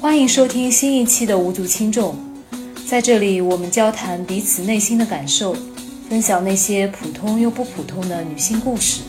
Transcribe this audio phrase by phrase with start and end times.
[0.00, 2.16] 欢迎收听新一期的无足轻重，
[2.86, 5.54] 在这里我们交谈彼此内心的感受，
[6.08, 9.02] 分享那些普通又不普通的女性故事。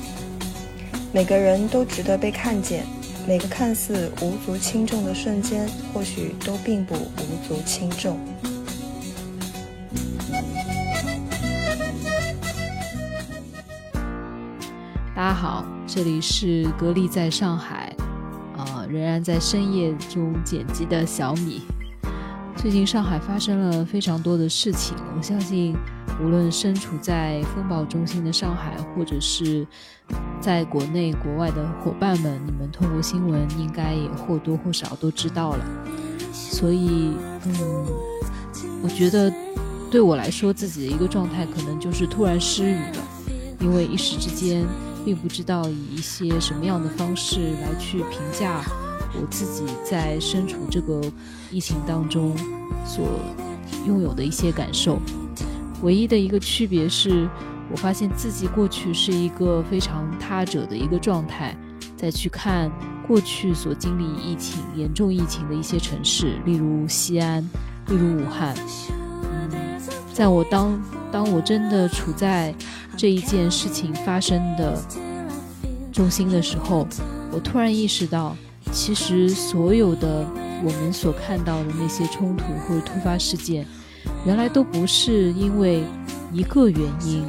[1.13, 2.85] 每个人都值得被看见，
[3.25, 8.19] 每个看似无足轻重的瞬间，或许都并不无足轻重。
[15.15, 17.95] 大家好，这里是格力在上海。
[18.91, 21.61] 仍然在深夜中剪辑的小米。
[22.57, 25.73] 最近上海发生了非常多的事情，我相信
[26.21, 29.65] 无论身处在风暴中心的上海，或者是
[30.41, 35.65] 在国内国外的伙伴们，你们通过新闻应该也或多或少都知道了。
[36.33, 37.13] 所以，
[37.45, 37.85] 嗯，
[38.83, 39.33] 我觉得
[39.89, 43.03] 对我来说，自己的一个状态可能就是突然失语了，
[43.61, 44.65] 因为一时之间。
[45.03, 48.61] 并不知道以一些什么样的方式来去评价
[49.13, 51.01] 我自己在身处这个
[51.51, 52.35] 疫情当中
[52.85, 53.05] 所
[53.85, 54.99] 拥有的一些感受。
[55.81, 57.29] 唯一的一个区别是，
[57.71, 61.55] 我发现自己过去是一个非常他者的一个状态，
[61.97, 62.71] 再去看
[63.07, 67.41] 过去所经历疫情严重疫情的一些城市，例如西安，
[67.87, 68.55] 例如武汉。
[70.13, 72.53] 在我当当我真的处在。
[72.97, 74.77] 这一件事情发生的
[75.93, 76.85] 中心的时候，
[77.31, 78.35] 我突然意识到，
[78.71, 80.25] 其实所有的
[80.63, 83.65] 我们所看到的那些冲突或者突发事件，
[84.25, 85.83] 原来都不是因为
[86.31, 87.25] 一个原因，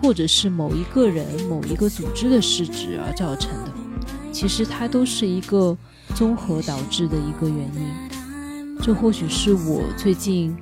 [0.00, 3.72] 或者是某一个人、某一个组织的失职而造成的。
[4.30, 5.76] 其实它都是一个
[6.14, 8.76] 综合导致的一个原因。
[8.82, 10.54] 这或许是我最近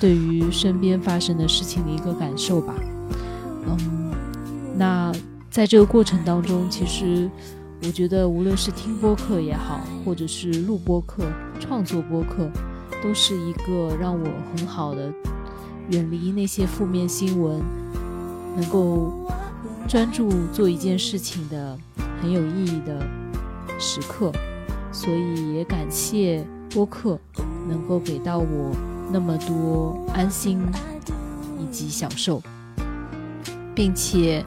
[0.00, 2.74] 对于身边发生的事情的一个感受吧。
[3.66, 4.10] 嗯，
[4.76, 5.12] 那
[5.50, 7.30] 在这个过程当中，其实
[7.82, 11.24] 我觉得，无论是听播客也好，或者是录播客、
[11.60, 12.50] 创作播客，
[13.02, 15.12] 都是一个让我很好的
[15.90, 17.62] 远离那些负面新闻，
[18.56, 19.30] 能够
[19.88, 21.78] 专注做一件事情的
[22.20, 23.00] 很有意义的
[23.78, 24.32] 时刻。
[24.90, 27.18] 所以也感谢播客
[27.68, 28.74] 能够给到我
[29.12, 30.60] 那么多安心
[31.60, 32.42] 以及享受。
[33.74, 34.44] 并且，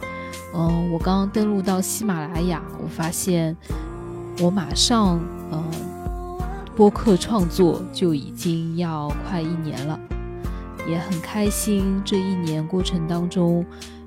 [0.53, 3.55] 嗯，我刚刚登录到喜马拉雅，我发现
[4.41, 5.17] 我马上，
[5.51, 5.63] 嗯，
[6.75, 9.97] 播客创作就已经要快一年了，
[10.87, 12.01] 也很开心。
[12.03, 13.65] 这一年过程当中，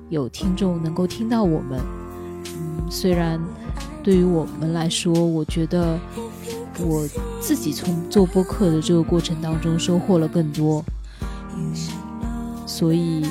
[0.09, 1.79] 有听众能够听到我们，
[2.45, 3.41] 嗯，虽然
[4.03, 5.97] 对于我们来说，我觉得
[6.79, 7.07] 我
[7.41, 10.85] 自己从做播客的这个过程当中收获了更多，
[12.67, 13.25] 所以。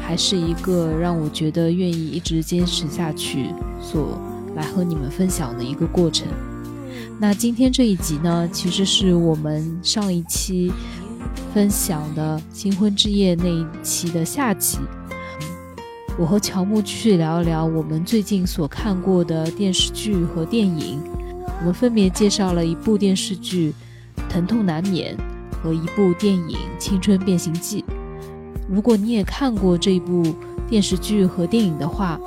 [0.00, 3.50] 还是一个让我觉得愿意一直坚持下去，
[3.80, 4.18] 所
[4.54, 6.26] 来和你们分享的一个过程。
[7.18, 10.72] 那今天这一集呢，其实是我们上一期
[11.52, 14.78] 分享的新婚之夜那一期的下集。
[16.18, 21.00] 我和乔木继续聊一聊我们最近所看过的电视剧和电影。
[21.60, 23.72] 我们分别介绍了一部电视剧
[24.30, 25.16] 《疼痛难免》
[25.62, 27.84] 和一部电影《青春变形记》。
[28.68, 30.22] 如果你也看过这部
[30.68, 32.18] 电视剧和电影的话，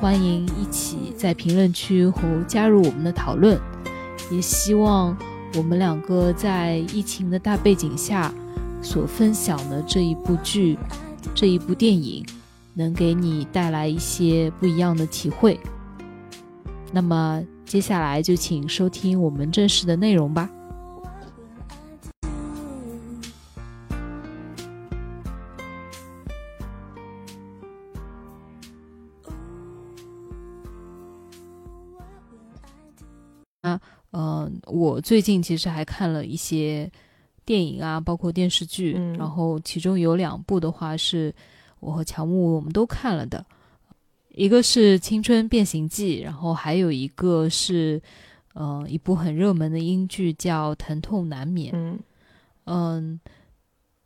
[0.00, 3.58] 欢迎一起在评论区和加入我们的讨论。
[4.30, 5.16] 也希望
[5.54, 8.32] 我们两个在疫情的大背景下
[8.80, 10.78] 所分享的这一部剧、
[11.34, 12.24] 这一部电影，
[12.72, 15.60] 能给你带来一些不一样的体会。
[16.90, 20.48] 那么接下来就请收听我们正式的内容吧。
[34.74, 36.90] 我最近其实还看了一些
[37.44, 41.32] 电影啊，包括电视剧，然后其中有两部的话是
[41.78, 43.46] 我和乔木我们都看了的，
[44.34, 48.02] 一个是《青春变形记》，然后还有一个是
[48.54, 51.72] 呃一部很热门的英剧叫《疼痛难免》。
[51.76, 52.00] 嗯
[52.64, 53.20] 嗯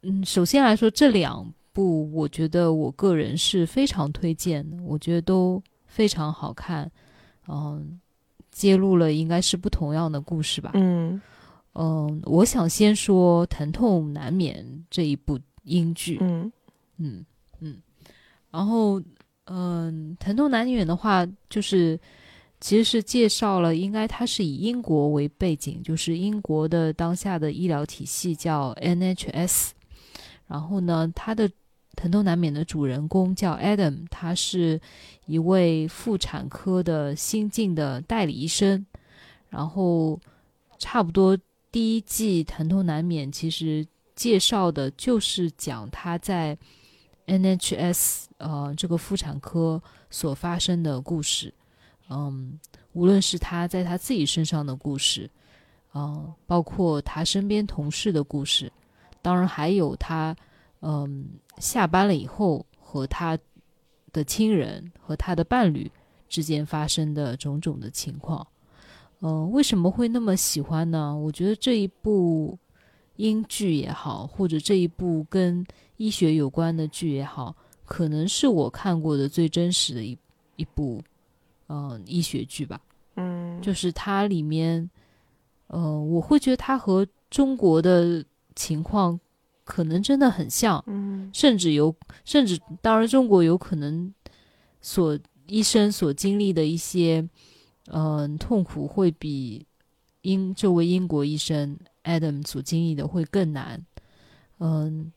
[0.03, 6.91] 嗯，首先来说这两部，我觉得我个人是非常推荐的，我觉得都非常好看，
[7.47, 7.99] 嗯。
[8.59, 10.73] 揭露了应该是不同样的故事吧。
[10.75, 11.21] 嗯
[11.75, 16.19] 嗯，我想先说《疼痛难免》这一部英剧。
[16.21, 16.51] 嗯
[16.97, 17.25] 嗯
[17.61, 17.77] 嗯，
[18.51, 19.01] 然后
[19.45, 21.97] 嗯，《疼痛难免》的话，就是
[22.61, 29.71] 其实是介绍了，应该它是以英国为背景，就是英国的当下的医疗体系叫 NHS。
[30.49, 31.49] 然后呢，它的
[31.99, 34.81] 疼痛难免的主人公叫 Adam，他是
[35.27, 38.87] 一位妇产科的新晋的代理医生，
[39.49, 40.21] 然后
[40.79, 41.37] 差不多
[41.73, 43.85] 第一季《疼痛难免》其实
[44.15, 46.57] 介绍的就是讲他在
[47.27, 51.53] NHS 呃这个妇产科所发生的故事，
[52.11, 52.61] 嗯，
[52.93, 55.29] 无论是他在他自己身上的故事，
[55.95, 58.73] 嗯，包括他身边同事的故事，
[59.21, 60.37] 当然还有他
[60.81, 61.29] 嗯
[61.59, 63.39] 下班了以后和他
[64.13, 65.91] 的亲人和他的伴侣
[66.29, 68.47] 之间发生的种种的情况。
[69.21, 71.17] 嗯，为什么会那么喜欢呢？
[71.17, 72.57] 我觉得这一部
[73.17, 75.67] 英剧也好，或者这一部跟
[75.97, 80.17] 医学有关的剧也好，可能是我看过的最真实的一
[80.55, 81.03] 一部，
[81.67, 82.81] 嗯，医学剧吧。
[83.17, 84.89] 嗯，就是它里面，
[85.67, 89.19] 呃，我会觉得它和中国的情况
[89.69, 91.95] 可能真的很像，嗯，甚至有，
[92.25, 94.13] 甚至当然中国有可能
[94.81, 97.29] 所医生所经历的一些。
[97.91, 99.65] 嗯，痛苦会比
[100.21, 101.75] 英这位英国医生
[102.05, 103.83] Adam 所经历的会更难。
[104.61, 105.11] 嗯，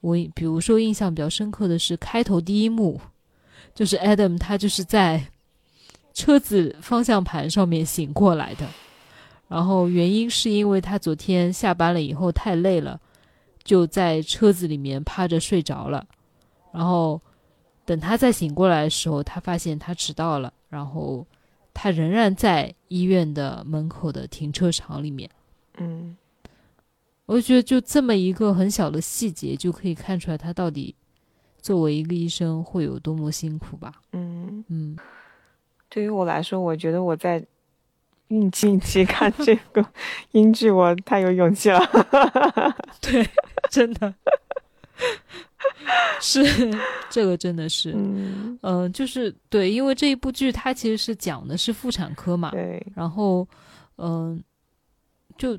[0.00, 2.98] 我比如说印象比较深刻的是开头第一幕，
[3.74, 5.28] 就是 Adam 他就是在
[6.14, 8.66] 车子方向盘上面醒过来的，
[9.48, 12.98] 然后原因是因为他昨天下班了以后太累了，
[13.62, 16.06] 就在车子里面趴着睡着了，
[16.72, 17.20] 然后
[17.84, 21.26] 等他再醒过来的时候，他发现他迟到了，然后。
[21.74, 25.28] 他仍然在医院的门口的停车场里面。
[25.78, 26.14] 嗯，
[27.24, 30.94] 我觉得就这么一个很小的细节，就可以看出来他到底
[31.62, 34.02] 作为一个医生会有多么辛苦吧。
[34.12, 34.94] 嗯嗯，
[35.88, 37.42] 对于我来说，我觉得我在
[38.28, 39.82] 孕期看这个
[40.32, 41.80] 英剧，我太有勇气了。
[43.00, 43.26] 对，
[43.72, 44.14] 真的。
[46.20, 46.44] 是，
[47.10, 53.48] 这个真的是，嗯，呃，就是对，因为这一部剧它其实是讲的是妇产科嘛，对，然后，
[53.96, 54.40] 嗯，
[55.36, 55.58] 就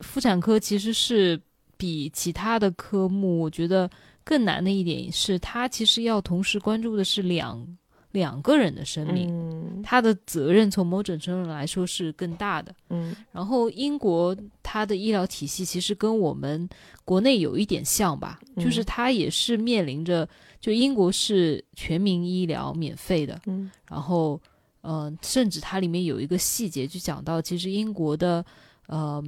[0.00, 1.40] 妇产科其实是
[1.76, 3.90] 比其他的科目，我觉得
[4.22, 7.66] 更难的一点是，它其实要同时关注的是两。
[8.14, 12.72] 两个人的生命，他的责任从某种程度来说是更大的。
[12.88, 16.68] 嗯，然后英国它的医疗体系其实跟我们
[17.04, 20.28] 国内有一点像吧，就是它也是面临着，
[20.60, 23.40] 就英国是全民医疗免费的。
[23.46, 24.40] 嗯，然后，
[24.82, 28.46] 嗯，甚至它里面有一个细节就讲到，其实英国的，
[28.86, 29.20] 呃，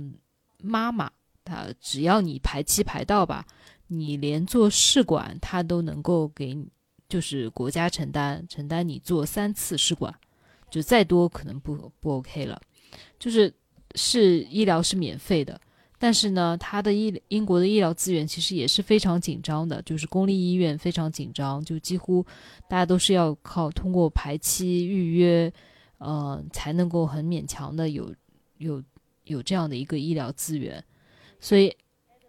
[0.63, 1.11] 妈妈，
[1.45, 3.45] 她只要你排期排到吧，
[3.89, 6.69] 你连做试管，她都能够给你。
[7.09, 10.15] 就是国家承担承担你做三次试管，
[10.71, 12.61] 就再多可能不不 OK 了。
[13.19, 13.53] 就是
[13.95, 15.61] 是医疗是免费的，
[15.99, 22.25] 但是呢，它的医英国的医疗资源其实也是非常紧张的，就是公立医院非常紧张，就几乎
[22.69, 25.53] 大家都是要靠通过排期预约，
[25.99, 28.15] 呃，才能够很勉强的有
[28.59, 28.83] 有
[29.25, 30.83] 有这样的一个医疗资源。
[31.39, 31.75] 所以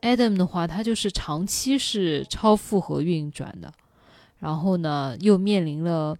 [0.01, 3.73] Adam 的话，他就是长期是超负荷运转的。
[4.39, 6.15] 然后呢，又面临了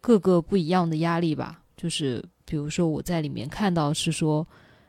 [0.00, 1.62] 各个不一样的压力吧。
[1.76, 4.46] 就是比如说，我在里面看到是说，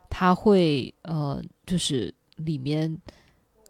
[0.10, 2.98] 他会呃，就是里面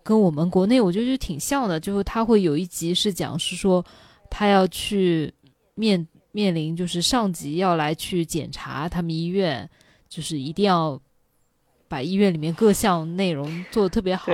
[0.02, 1.80] 跟我们国内我觉得挺像的。
[1.80, 3.86] 就是他会有一集是讲是说，
[4.30, 5.34] 他要去
[5.76, 9.70] 面面临，就是上级要来去检查他们医院，
[10.08, 11.00] 就是一定要
[11.88, 14.32] 把医院里面各项内容做的特别好。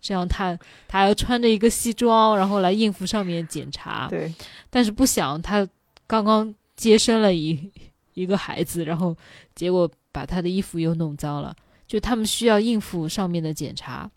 [0.00, 4.08] 这样他他要穿着一个西装，然后来应付上面检查。
[4.08, 4.32] 对，
[4.70, 5.68] 但是不想他
[6.06, 7.70] 刚刚接生了一
[8.14, 9.16] 一个孩子，然后
[9.54, 11.54] 结果把他的衣服又弄脏了。
[11.86, 14.10] 就他们需要应付上面的检查，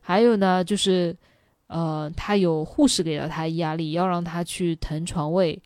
[0.00, 1.14] 还有呢，就是
[1.66, 5.60] 呃，他有护士给到他压力，要让他去腾床位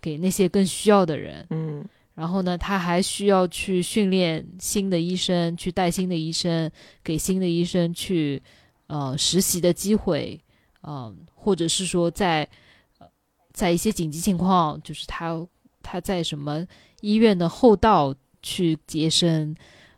[0.00, 1.46] 给那些更需要的人。
[1.50, 6.70] 嗯，然后呢，他还需要去训练新的医生，去带新的医生，
[7.02, 8.42] 给新的医生去。
[8.88, 10.40] 呃，实习的机会，
[10.84, 12.48] 嗯，或者是说在，
[13.52, 15.44] 在一些紧急情况，就是他
[15.82, 16.64] 他在什么
[17.00, 19.52] 医院的后道去接生，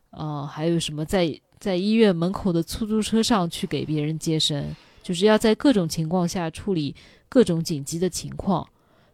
[0.08, 6.96] 呃，还有什么在在医院门口的出租车上去给别人接生，就是要在各种情况下处理
[7.28, 8.66] 各种紧急的情况，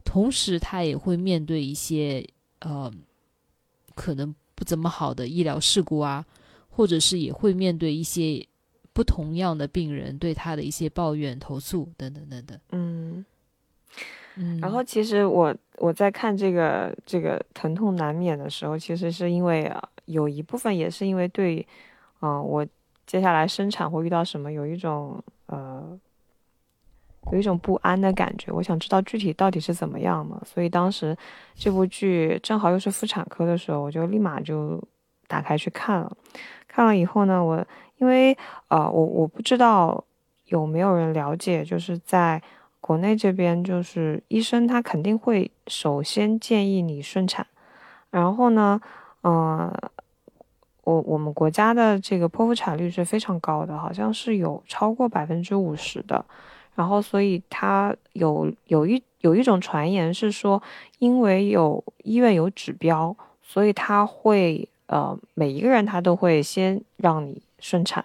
[0.05, 2.25] 同时他也会面对一些
[2.61, 2.93] 呃
[3.97, 6.25] 可能不怎么好的医疗事故啊，
[6.71, 8.47] 或者是也会面对一些。
[8.95, 12.59] 不同样的病人对他的一些抱怨、投诉等等等等。
[12.71, 13.25] 嗯
[14.37, 14.59] 嗯。
[14.61, 21.67] 然后其实我我在看这个这个疼痛难免的时候，其实是因为啊，有一部分也是因为对，
[22.23, 22.65] 嗯，我
[23.05, 25.99] 接下来生产会遇到什么，有一种呃，
[27.33, 28.53] 有一种不安的感觉。
[28.53, 30.41] 我想知道具体到底是怎么样嘛。
[30.47, 31.17] 所以当时
[31.55, 34.81] 这部剧正好又是妇产科的时候，我就立马就
[35.27, 36.17] 打开去看了。
[36.67, 37.65] 看了以后呢，我
[38.05, 38.37] 因为
[38.69, 40.05] 呃，我我不知道
[40.49, 42.43] 有没有人了解，就是在
[42.79, 47.47] 国内这边，就是医生他肯定会首先建议你顺产，
[48.11, 48.79] 然后呢，
[49.23, 49.73] 嗯，
[50.83, 56.23] 我我们国家的这个剖腹产率是非常高的，好像是有超过百分之五十的，
[56.75, 60.63] 然后所以他有有一有一种传言是说，
[60.99, 64.69] 因为有医院有指标，所以他会。
[64.87, 68.05] 呃，每一个人他都会先让你顺产，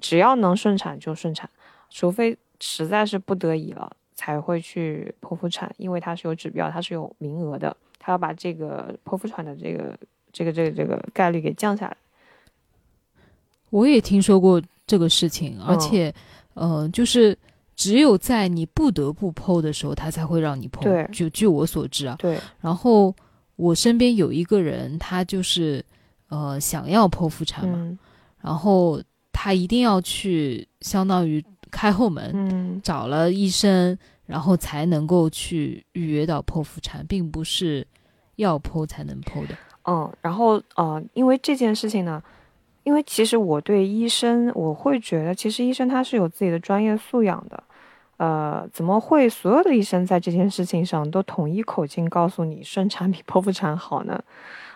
[0.00, 1.46] 只要能顺产就顺产，
[1.90, 9.94] 除非实在是不得已了才会去剖腹产，因为它是有指标，它是有名额的，他要把这个剖腹产的这个
[10.32, 11.94] 这个这个这个概率给降下来。
[13.68, 16.10] 我也听说过这个事情，而且，
[16.54, 17.36] 呃，就是
[17.76, 20.82] 只有在你不得不剖的时候，他才会让你剖。
[20.82, 22.16] 对，就据我所知啊。
[22.18, 22.38] 对。
[22.62, 23.14] 然后
[23.56, 25.84] 我身边有一个人，他就是。
[26.30, 27.98] 呃，想要剖腹产嘛，
[28.48, 28.98] 然后
[29.30, 37.86] 他一定要去，相当于开后门，嗯找了医生，然后才能够去预约到剖腹产，并不是
[38.36, 39.54] 要剖才能剖的。
[39.84, 42.22] 嗯，然后呃，因为这件事情呢，
[42.84, 47.62] 因为其实我对医生，我会觉得，其实医生他是有自己的专业素养的，
[48.16, 54.18] 呃，怎么会所有的医生在这件事情上都统一口径告诉你顺产比剖腹产好呢？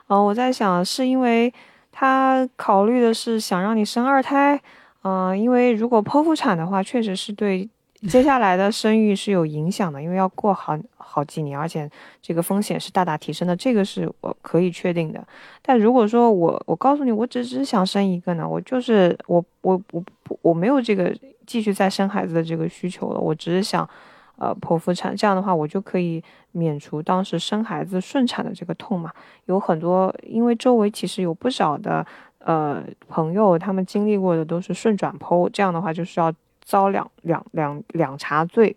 [0.09, 1.51] 嗯，我在想，是因为
[1.93, 4.61] 他考虑的是想让你生二胎，
[5.03, 7.69] 嗯，因为如果剖腹产的话，确实是对
[8.09, 11.89] 接下来的生育是有影响的，因为要过好好几年，而且
[12.21, 15.23] 这个风险是大大提升的，这个是我可以确定的。
[15.61, 20.03] 但如果说我我告诉你，我只是想生一个呢，我就是我我我
[20.41, 21.15] 我没有这个
[21.47, 23.89] 继续再生孩子的这个需求了，我只是想。
[24.37, 29.13] 呃，剖腹产这样的话，我就可以免除当时生孩子顺产的这个痛嘛。
[29.45, 32.05] 有很多，因为周围其实有不少的
[32.39, 36.33] 呃朋友，他们经历过的都是顺转剖，这样的话就是要
[36.65, 38.75] 遭两两两两茬罪。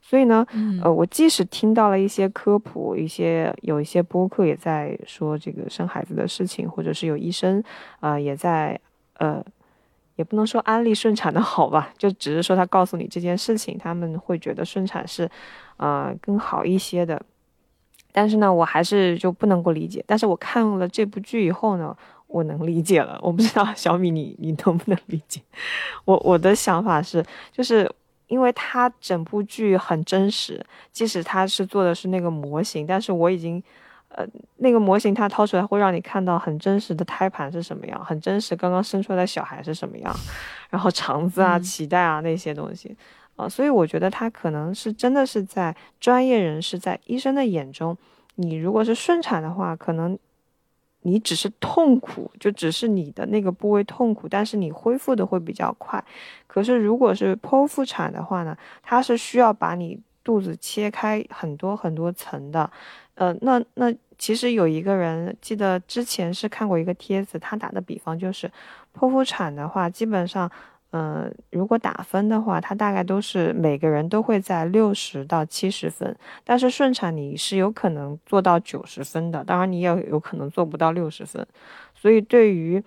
[0.00, 0.46] 所以呢，
[0.82, 7.62] 呃，我即使听到了一些科普，一些有一些播客也在说这个生孩子的事情，或者是有医生
[8.00, 8.80] 啊也在
[9.18, 9.44] 呃。
[10.16, 15.28] 也不能说安利顺产的好吧，就只是说他告诉你这件事情，他们会觉得顺产是，
[15.76, 17.20] 呃，更好一些的。
[18.12, 20.04] 但是呢，我还是就不能够理解。
[20.06, 23.18] 但是我看了这部剧以后呢，我能理解了。
[23.22, 25.40] 我不知道小米你你能不能理解？
[26.04, 27.90] 我我的想法是，就是
[28.26, 33.62] 因为它整部剧很真实，即使它是做的是那个模型，但是我已经。
[34.14, 34.26] 呃，
[34.58, 40.14] 那个模型它掏出来会让你看到很真实的胎盘是什么样，很真实刚刚生出来的小孩是什么样，
[40.68, 42.94] 然后肠子啊、脐带啊那些东西，
[43.36, 47.96] 啊，所以我觉得它可能是真的是在专业人士在医生的眼中，
[48.34, 50.18] 你如果是顺产的话，可能
[51.00, 56.04] 你只是痛苦，就只是你的那个部位痛苦，但是你恢复的会比较快。
[56.46, 62.70] 可是如果是剖腹产的话呢，它是需要把你肚子切开很多很多层的。
[63.14, 68.50] 呃，那那其实有一个人记得之前是看过一个帖子，他打的比方就是，
[68.94, 70.50] 剖腹产的话，基本上，
[70.92, 81.46] 嗯，如果打分的话，他大概都是每个人都会在六十到七十分，但是顺产你是有可能做到九十分的，当然你也有可能做不到六十分，
[81.94, 82.82] 所以对于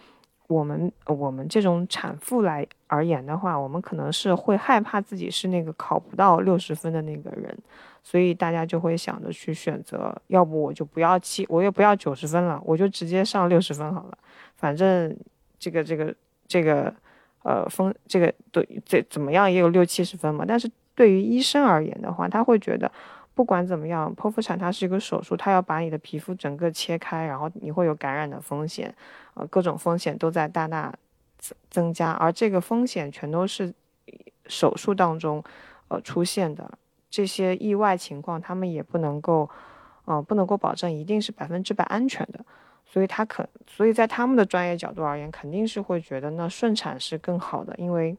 [0.48, 7.58] 我们我们这种产妇来而言的话，我们可能是会害怕自己是那个考不到六十分的那个人。
[8.04, 14.18] 所以大家就会想着去选择，要不我就不要七，我也不要九十分了，我就直接上六十分好了。
[14.56, 15.18] 反正
[15.58, 16.14] 这个这个
[16.48, 16.94] 这个，
[17.42, 20.46] 呃，风这个对这怎么样也有六七十分嘛。
[20.48, 22.92] 但是对于医生而言的话，他会觉得
[23.34, 28.94] 不管怎么样，剖腹产它是一个手术，它要把你的皮肤整个切开，然后你会有感染的风险，
[29.34, 30.94] 呃，各种风险都在大大
[31.70, 33.74] 增加，而这个风险全都是
[34.48, 35.44] 手术当中
[35.88, 36.78] 呃出现的。
[37.10, 39.50] 这些意外情况，他们也不能够，
[40.06, 42.46] 嗯，不能够保证一定是百分之百安全的，
[42.86, 48.16] 所以他可，所以在他们的专业角度而言，肯定是会觉得那顺产是更好的，因为，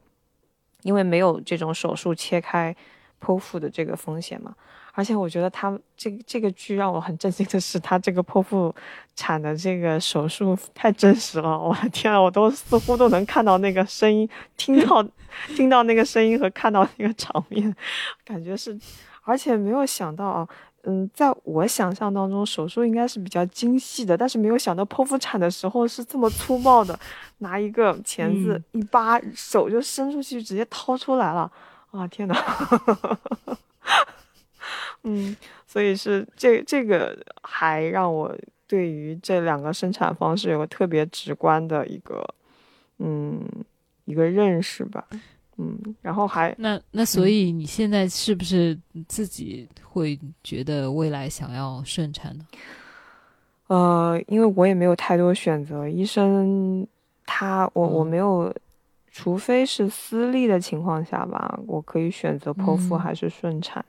[0.82, 2.74] 因为没有这种手术切开。
[3.18, 4.54] 剖腹的这个风险嘛，
[4.96, 8.74] 而且我觉得他这这个剧让我很震惊的是，他这个剖腹
[9.14, 14.26] 产的这个手术太真实了，我的天啊，我都似乎都能看到那个声音，
[14.56, 15.06] 听到
[15.54, 17.76] 听到那个声音和看到那个场面，
[18.24, 18.74] 感觉是，
[19.22, 20.48] 而且没有想到啊，
[20.84, 26.98] 嗯，在我想象当中，手术应该是比较精细的，但是没有想到剖腹产的时候是这么粗暴的，
[27.38, 31.52] 拿一个钳子一扒，手就伸出去，直接掏出来了。
[31.90, 32.34] 啊天哪，
[35.06, 35.34] 嗯，
[35.66, 38.36] 所以是这这个还让我
[38.66, 42.22] 对于这两个生产方式有个特别直观的一个
[42.98, 43.40] 嗯
[44.04, 45.06] 一个认识吧。
[45.58, 52.44] 嗯，然后还那那所以你现在是不是自己会觉得未来想要顺产呢？
[53.68, 56.86] 呃，因为我也没有太多选择，医生
[57.24, 58.54] 他我我嗯没有，
[59.18, 63.82] 除非是私立的情况下吧，我可以选择剖腹嗯还是顺产。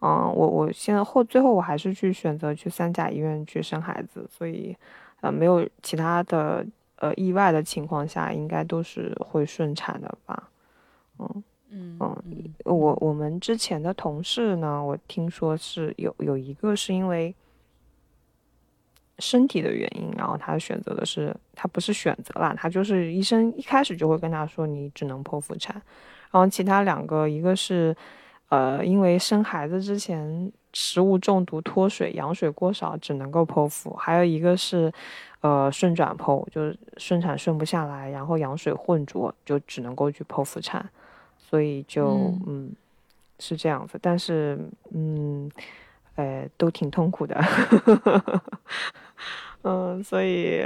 [0.00, 4.76] 嗯，我我现在后最后我还是去选择去三甲医院去生孩子，所以
[5.22, 10.50] 呃没有其他的呃意外的情况下，应该都是会顺产的吧。
[11.18, 11.98] 嗯嗯
[12.66, 17.34] 我我们之前的同事呢，我听说是有有一个是因为
[19.18, 25.74] 身体的原因，然后他选择的是他不是选择啦，他就是医生一开始就会跟他说你只能剖腹产，
[26.30, 27.96] 然后其他两个一个是
[28.48, 34.92] 呃因为生孩子之前食物中毒脱水羊水过少只能够剖腹，还有一个是
[35.40, 40.88] 呃顺转剖，就是顺产顺不下来，然后羊水混浊就只能够去剖腹产。
[41.38, 42.42] 所以就嗯。
[42.46, 42.72] 嗯
[43.40, 44.56] 是这样子，但是
[44.92, 45.50] 嗯，
[46.14, 47.34] 呃，都挺痛苦的，
[49.64, 50.64] 嗯，所以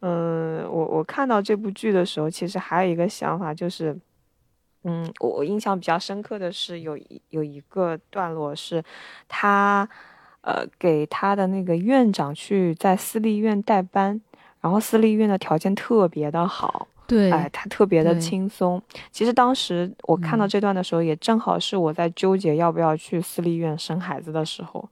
[0.00, 3.94] 嗯，我我看到这部剧的时候，其实还有一个想法就是，
[4.84, 8.82] 嗯，我我印象比较深刻的是有一有一个段落是
[9.28, 9.88] 他
[10.40, 14.20] 呃给他的那个院长去在私立医院代班，
[14.60, 16.88] 然后私立医院的条件特别的好。
[17.06, 18.82] 对，哎，他特别的轻松。
[19.10, 24.88] 其实当时我看到嗯这段的时候，也正好是我在纠结要不要去私立医院生孩子的时候。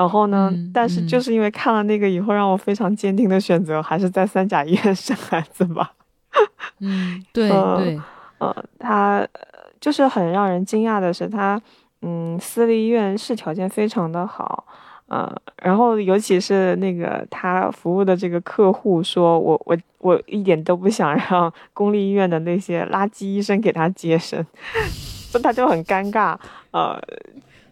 [0.00, 5.92] 然后呢，嗯但是就嗯是因为看了那个以后，让我非常坚定的选择还是在三甲医院 生孩子吧。
[6.78, 8.00] 嗯，对呃对，
[8.38, 9.28] 呃，他呃
[9.78, 11.60] 就是很让人惊讶的是，他
[12.00, 14.64] 嗯，私立医院是条件非常的好，
[15.08, 15.30] 呃，
[15.62, 24.42] 然后尤其是那个他服务的这个客户说，我我我一点都不想让公立医院的那些垃圾医生给他接生，
[25.30, 26.34] 所以他就很尴尬，
[26.70, 26.98] 呃，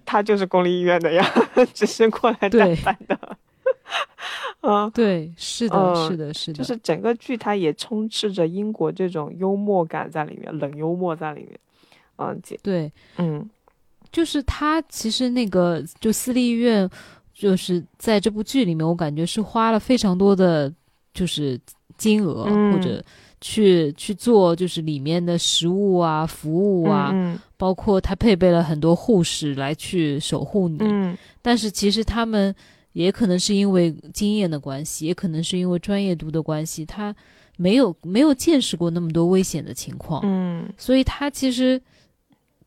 [0.09, 1.23] 他就是公立医院的呀，
[1.75, 2.77] 只是过来代对。
[2.77, 3.37] 班的，
[4.63, 11.59] 嗯、对，是的，嗯是的，是的，就是整个剧它也充斥着英国这种幽默感在里面，冷幽默在里面。
[12.17, 13.49] 嗯，姐，对，嗯。
[14.11, 16.89] 就是他其实那个就私立医院，
[17.35, 20.73] 就是在这部剧里面，我感觉是花了非常多的，
[21.13, 21.61] 就是
[21.99, 23.05] 金额、嗯或者
[23.41, 30.79] 去去做，就是里面的食物啊、服务啊，嗯包括他配备了很多护士来去守护你。
[30.81, 31.17] 嗯。
[31.43, 32.55] 但是其实他们
[32.93, 37.15] 也可能是因为经验的关系，也可能是因为专业度的关系，他
[37.57, 40.69] 没有没有见识过那么多危险的情况，嗯。
[40.77, 41.81] 所以他其实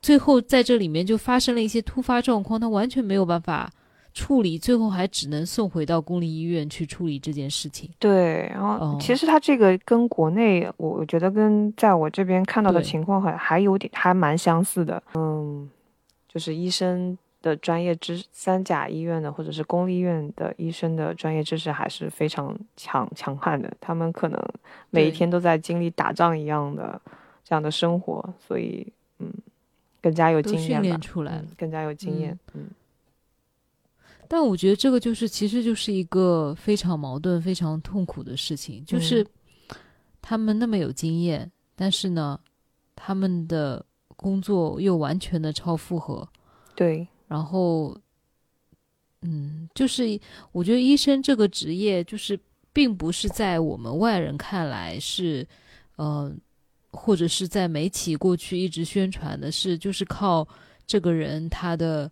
[0.01, 3.71] 最后在这里面就发生了一些突发状况，他完全没有办法
[4.13, 7.89] 处理，最后还只能送回到公立医院去处理这件事情。
[7.97, 8.50] 对。
[8.54, 15.02] 然后哦其实他这个跟国内，我我觉得跟在我这边看到的情况还还有点还蛮相似的。
[15.13, 15.69] 嗯，
[16.28, 23.71] 就是医生的专业知，三甲医院的或者是公立医院的医生的专业知识还是非常强强悍的。
[23.80, 24.39] 他们可能
[24.89, 27.02] 每一天都在经历打仗一样的
[27.43, 28.86] 这样的生活，所以
[29.19, 29.32] 嗯，
[30.02, 32.38] 更加有经验吧练出来了嗯，更加有经验。
[32.54, 32.67] 嗯
[34.34, 39.28] 但我觉得这个就是，其实就是一个非常矛盾、非常痛苦的事情，就是
[40.22, 42.39] 他们那么有经验，但是呢，
[42.96, 46.26] 他们的工作又完全的超负荷，
[46.78, 47.94] 对，然后，
[49.24, 50.17] 嗯，就是
[50.54, 52.39] 我觉得医生这个职业，就是
[52.72, 55.46] 并不是在我们外人看来是，
[55.98, 56.34] 呃，
[56.91, 60.48] 或者是在媒体过去一直宣传的是，就是靠
[60.88, 62.10] 这个人他的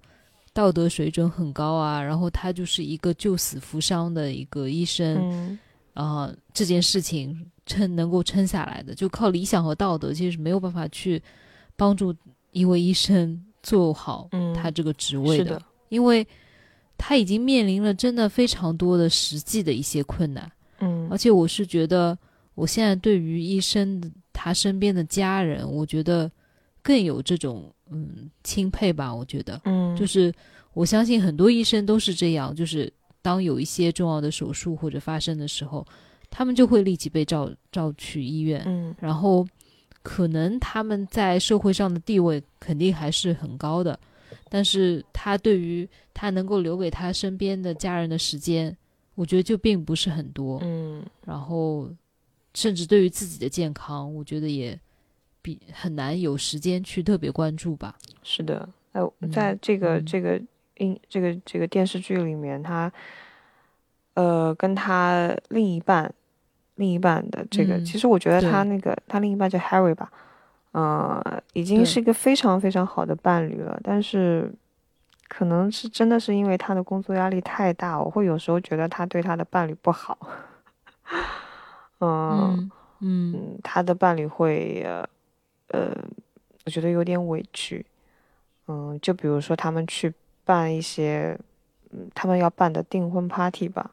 [0.53, 5.59] 道德水准很高啊，然后他就是一个救死扶伤的一个医生，嗯。
[5.95, 11.21] 啊、这件事情撑能够撑下来的，就靠理想和道德，其实是没有办法去
[11.75, 12.15] 帮助
[12.51, 16.25] 一位医生做好嗯，他这个职位的，因为
[16.97, 21.05] 他已经面临了真的非常多的实际的一些困难，嗯。
[21.11, 22.17] 而且我是觉得，
[22.55, 26.31] 我现在对于医生他身边的家人，我觉得
[26.81, 29.59] 更有这种嗯钦佩吧，我觉得。
[29.65, 30.33] 嗯，就是
[30.73, 35.85] 我相信很多医生都是这样，就是当有一些重要的手术或者发生的时候，
[36.29, 38.95] 他们就会立即被召召去医院，嗯。
[38.99, 39.45] 然后
[40.03, 43.99] 可能他们在社会上的地位肯定还是很高的，
[44.49, 48.75] 但是他对于他能够留给他身边的家人的时间，
[49.15, 51.03] 我觉得就并不是很多，嗯。
[51.25, 51.89] 然后
[52.53, 54.79] 甚至对于自己的健康，我觉得也
[55.49, 57.95] 比很难有时间去特别关注吧。
[58.21, 60.39] 是的，哎，嗯在这个嗯这个
[60.77, 62.91] 音这个这个电视剧里面，他
[64.13, 66.13] 呃跟他另一半
[66.75, 70.11] 另一半的这个，嗯其实我觉得他那个他另一半叫 Harry 吧，
[70.71, 73.79] 呃，已经是一个非常非常好的伴侣了。
[73.83, 74.53] 但是，
[75.27, 80.17] 可能是真的是因为他的工作压力太大，我会有时候觉得他对他的伴侣不好。
[82.01, 85.05] 嗯嗯，他的伴侣会呃，
[85.69, 85.95] 呃
[86.65, 87.85] 我觉得有点委屈。
[88.67, 90.13] 嗯，就比如说他们去
[90.45, 91.35] 办一些，
[91.89, 93.89] 嗯，他们要办的订婚 party 吧，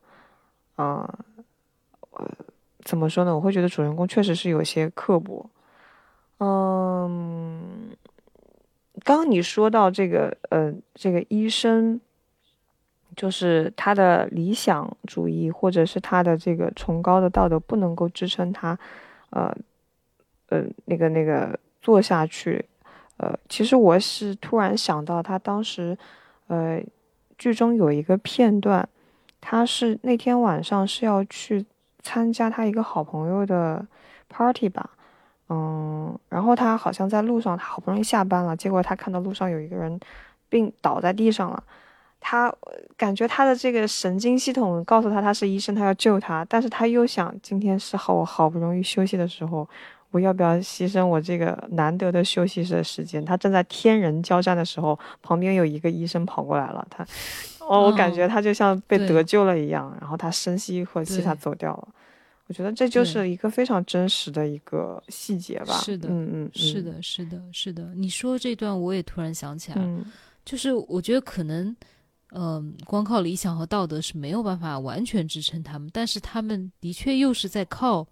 [0.75, 1.19] 啊，
[2.11, 2.31] 呃，
[2.85, 3.35] 怎么说呢？
[3.35, 5.49] 我会觉得主人公确实是有些刻薄。
[6.41, 7.97] 嗯，
[9.03, 11.99] 刚刚你说到这个，呃，这个医生，
[13.17, 18.79] 就是他的理想主义或者是他的这个崇高的道德不能够支撑他，
[19.31, 19.57] 呃，
[20.51, 22.65] 呃，那个那个做下去。
[23.19, 25.97] 呃，其实我是突然想到，他当时，
[26.49, 26.83] 呃，
[27.39, 28.89] 剧中有一个片段，
[29.41, 31.65] 他是那天晚上是要去
[32.03, 33.87] 参加他一个好朋友的
[34.29, 34.91] party 吧，
[35.49, 40.01] 嗯，然后他好像在路上，他好不容易下班了，结果他看到路上有一个人
[40.49, 41.63] 病倒在地上了，
[42.21, 42.53] 他
[42.97, 49.67] 感觉他的这个神经系统告诉他他是医生，他要救他，但是他又想今天是好我好不容易休息的时候。
[50.17, 53.23] 我要不要牺牲我这个难得的休息的时间？
[53.23, 56.87] 他正在天人交战的时候，旁边有一个医生跑过来了。
[56.89, 57.07] 他，
[57.61, 59.95] 哦，我感觉他就像被得救了一样。
[60.01, 61.89] 然后他深吸一口气，他走掉了。
[62.47, 65.75] 我觉得这就是一个非常真实的一个细节吧。
[65.85, 67.93] 是的，嗯嗯，是的，是的，是的。
[67.95, 70.05] 你说这段，我也突然想起来了，
[70.47, 71.77] 就是我觉得可能，
[72.33, 78.07] 嗯，光靠理想和道德是没有办法完全支撑他们，但是他们的确又是在靠。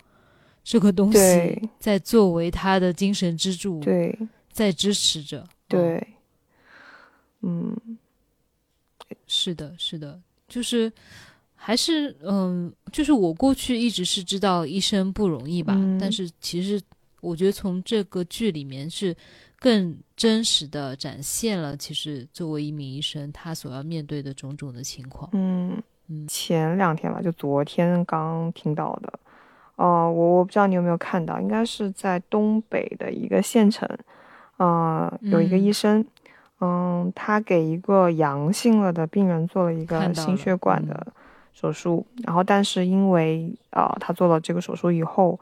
[0.64, 4.18] 这个东西在作为他的精神支柱，对，
[4.50, 6.04] 在支持着，对，
[7.42, 7.76] 嗯，
[9.26, 10.90] 是的，是的，就是
[11.54, 16.80] 还是嗯，就是我过去一直是知道医生不容易吧，但是其实
[17.20, 19.14] 我觉得从这个剧里面是
[19.58, 25.28] 更真实的展现了，其实作为一名医生他所要面对的种种的情况。
[25.34, 25.76] 嗯
[26.08, 29.12] 嗯，前两天吧，就昨天刚听到的。
[29.76, 33.88] 哦，我我不知道你有没有看到，应该是在东北的一个县城，
[34.56, 36.04] 啊，有一个医生，
[36.60, 41.06] 嗯，他给一个阳性了的病人做了一个心血管的
[41.52, 45.38] 手术，然后但是因为啊，他做了这个手术以后，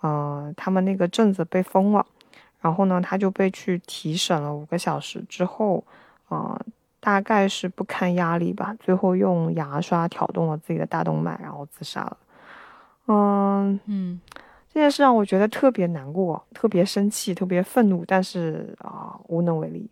[0.00, 2.06] 呃，他们那个镇子被封了，
[2.62, 5.84] 然后呢，他就被去提审了五个小时之后，
[6.30, 6.58] 啊，
[7.00, 12.16] 大概是不堪压力吧，最后用牙刷挑动了自己的大动脉，然后自杀了。
[13.06, 14.20] 嗯嗯，
[14.72, 19.90] 这件事让我觉得特别难过，特别生气，特别愤怒，但是啊，无能为力，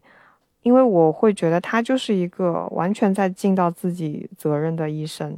[0.63, 5.37] 因为我会觉得他就是一个完全在尽到自己责任的医生，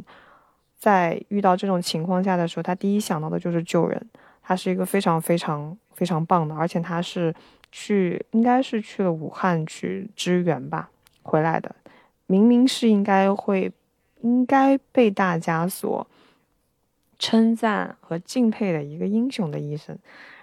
[0.79, 4.01] 在遇到这种情况下的时候，他第一想到的就是救人，
[4.41, 7.35] 他是一个非常非常非常棒的，而且他是
[7.73, 10.89] 去应该是去了武汉去支援吧
[11.23, 11.75] 回来的，
[12.27, 13.73] 明明是应该会
[14.21, 16.07] 应该被大家所。
[17.19, 19.99] 称赞和敬佩的一个英雄的医生，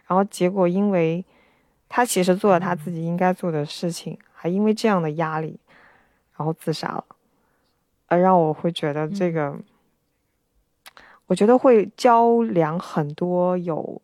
[0.07, 1.23] 然后结果因为
[1.89, 5.59] 他其实做了他自己应该做的事情，还因为这样的压力，
[6.37, 7.05] 然后自杀了，
[8.07, 9.57] 而让我会觉得这个，
[11.27, 14.01] 我觉得会教良很多有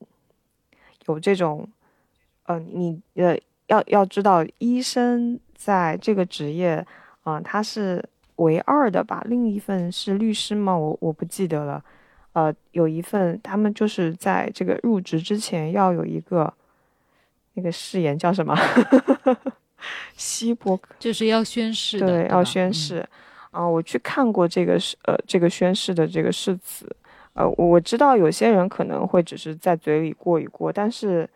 [1.06, 1.68] 有这种，
[2.44, 6.86] 呃，你呃要要知道医生在这个职业，
[7.24, 8.04] 啊，他是
[8.38, 9.24] 唯二的吧？
[9.26, 10.78] 另一份是律师吗？
[10.78, 11.84] 我我不记得了。
[12.38, 16.54] 呃，有一份，他们就是在这个入职之前要有一个
[17.56, 18.56] 那个誓言，叫什么？
[20.14, 23.04] 希伯克，就是要宣誓，对，要宣誓。
[23.50, 26.88] 啊，我去看过这个誓，呃，这个宣誓的这个誓词。
[27.34, 31.28] 呃，我知道有些人可能会只是在嘴里过一过，但是，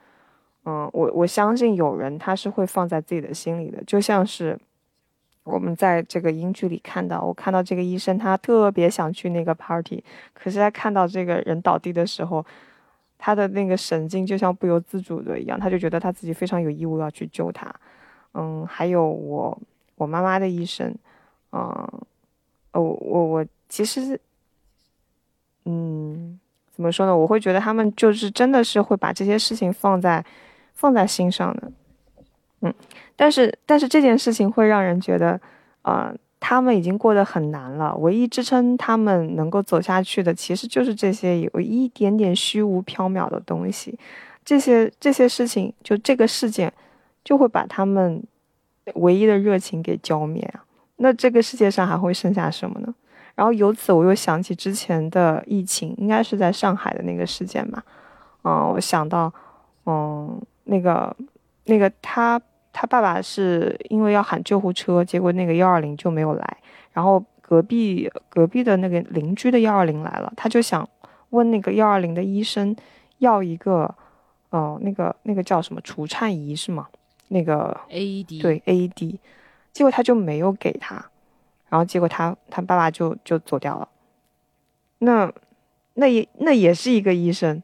[0.66, 4.56] 嗯，我我相信有人他是会放在自己的心里的，就像是。
[5.44, 12.46] 我们在这个英剧里看到，我看到这个医生，他特别想去那个 party，可是他看到这个人倒地的时候，
[13.18, 17.74] 他的那个神经就像不由自主的一样，他就觉得他自己非常有义务要去救他。
[18.34, 19.58] 嗯，还有我
[19.96, 20.96] 我妈妈的医生，
[21.52, 21.60] 嗯，
[22.74, 24.20] 哦，我我其实，
[25.66, 26.40] 嗯，
[26.72, 27.18] 怎么说呢？
[27.18, 30.24] 我会觉得他们就是真的是会把这些事情放在
[30.74, 31.72] 放在心上的。
[32.64, 32.72] 嗯，
[33.16, 35.40] 但是但是这件事情会让人觉得，
[35.82, 37.96] 呃，他们已经过得很难了。
[37.98, 43.98] 唯一支撑他们能够走下去的，其实就是这些有一点点虚无缥缈的东西。
[44.46, 46.72] 这些这些事情，就这个事件，
[47.24, 48.24] 就会把他们
[48.94, 50.64] 唯一的热情给浇灭啊。
[50.98, 52.94] 那这个世界上还会剩下什么呢？
[53.34, 57.84] 然后由此我又想起之前的疫情，应该是在上海的那个事件吧。
[58.44, 59.34] 嗯，我想到，
[59.88, 61.16] 嗯，那个。
[61.66, 62.42] 那个他
[62.74, 66.58] 他爸爸是因为要喊救护车，结果那个幺二零就没有来，
[66.94, 70.88] 然后隔壁隔壁的那个邻居的幺二零来了，他就想
[71.32, 72.76] 问那个幺二零的医生
[73.20, 73.94] 要一个，
[74.50, 76.88] 呃，那个那个叫什么除颤仪是吗？
[77.28, 79.18] 那个 AED 对 AED，
[79.72, 80.96] 结果他就没有给他，
[81.70, 83.88] 然后结果他他爸爸就就走掉了。
[85.00, 85.32] 那
[85.94, 87.64] 那也那也是一个医生，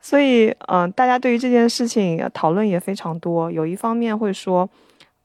[0.00, 3.50] 所以嗯、大家对于这件事情讨论也非常多。
[3.50, 4.68] 有一方面会说，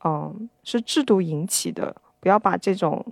[0.03, 3.03] 嗯、是制度引起的，不要把这种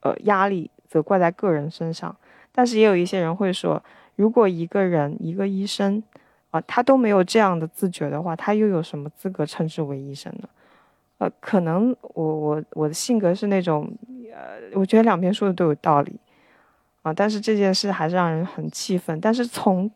[0.00, 2.14] 呃压力责怪在个人身上。
[2.50, 3.82] 但是也有一些人会说，
[4.16, 6.02] 如果一个人一个医生
[6.50, 10.48] 啊、他都没有这样的自觉的话，他又有什么资格称之为医生呢？
[11.16, 13.90] 呃，可能我我我的性格是那种，
[14.34, 16.18] 呃，我觉得两边说的都有道理
[17.00, 19.18] 啊，但是这件事还是让人很气愤。
[19.18, 19.90] 但是从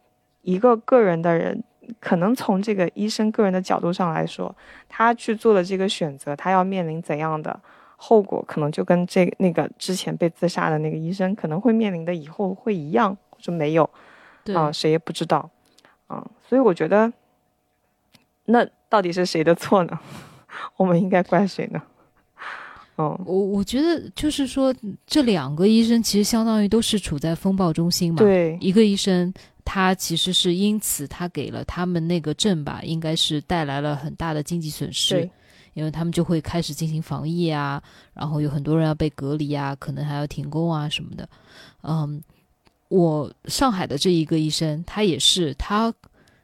[0.47, 1.63] 一个个人的人，
[1.99, 4.55] 可能从这个医生个人的角度上来说，
[4.89, 7.59] 他去做了这个选择，他要面临怎样的
[7.97, 13.91] 后果，可能就跟这那个之前被自杀的那个医生可能会面临的以后会一样，或者没有。
[14.45, 15.51] 对啊、谁也不知道，
[16.07, 17.13] 啊、所以我觉得，
[18.45, 19.99] 那到底是谁的错呢？
[20.79, 21.83] 我们应该怪谁呢？
[22.99, 24.75] 嗯，我我觉得就是说，
[25.07, 29.33] 这两个医生其实相当于都是处在风暴中心嘛。，对，一个医生
[29.65, 35.31] 他其实是因此他给了他们那个镇吧，应该是带来了很大的经济损失对，
[35.75, 37.83] 因为他们就会开始进行防疫啊，
[38.15, 41.29] 然后有很多人要被隔离啊，可能还要停工啊什么的。
[41.83, 42.23] 嗯，
[42.89, 45.93] 我上海的这一个医生，他也是，他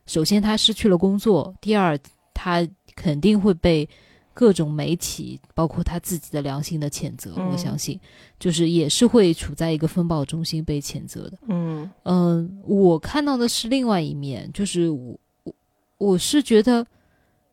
[0.04, 1.98] 首先他失去了工作，第二
[2.34, 3.88] 他肯定会被
[4.34, 7.34] 各种媒体，包括他自己的良心的谴责。
[7.36, 7.98] 嗯我相信，
[8.38, 11.38] 就是也是会处在一个风暴中心被谴责的。
[11.48, 15.54] 嗯嗯，我看到的是另外一面，就是我我
[15.98, 16.86] 我是觉得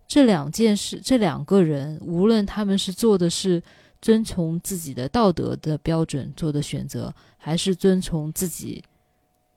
[0.08, 3.62] 这两件事，这两个人，无论他们是做的是
[4.02, 8.84] 遵从自己的道德的标准做的选择，还是遵从自己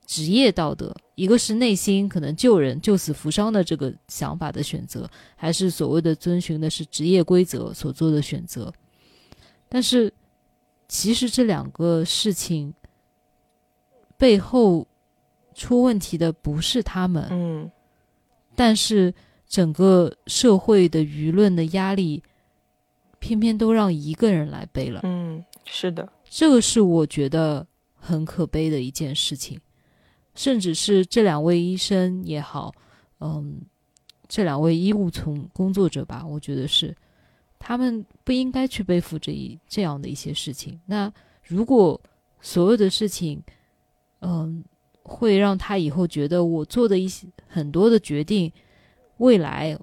[0.05, 8.73] 职业道德，一个是内心可能救人救死扶伤的这个想法的选择，还是所谓的遵循的是职业规则所做的选择。
[9.69, 10.13] 但是，
[10.87, 12.73] 其实这两个事情
[14.17, 14.87] 背后
[15.53, 17.71] 出问题的不是他们，嗯
[18.55, 19.13] 但是
[19.47, 22.21] 整个社会的舆论的压力，
[23.19, 25.01] 偏偏都让一个人来背了。
[25.03, 29.59] 嗯，是的，这个是我觉得很可悲的一件事情，
[30.35, 32.73] 甚至是这两位医生也好，
[33.19, 33.61] 嗯，
[34.27, 36.95] 这两位医务从工作者吧，我觉得是
[37.59, 40.79] 他们不应该去背负这一这样的一些事情。
[40.85, 41.11] 那
[41.43, 41.99] 如果
[42.41, 43.41] 所有的事情，
[44.21, 44.63] 嗯，
[45.03, 48.51] 会让他以后觉得我做的一些很多的决定，
[49.17, 49.77] 未来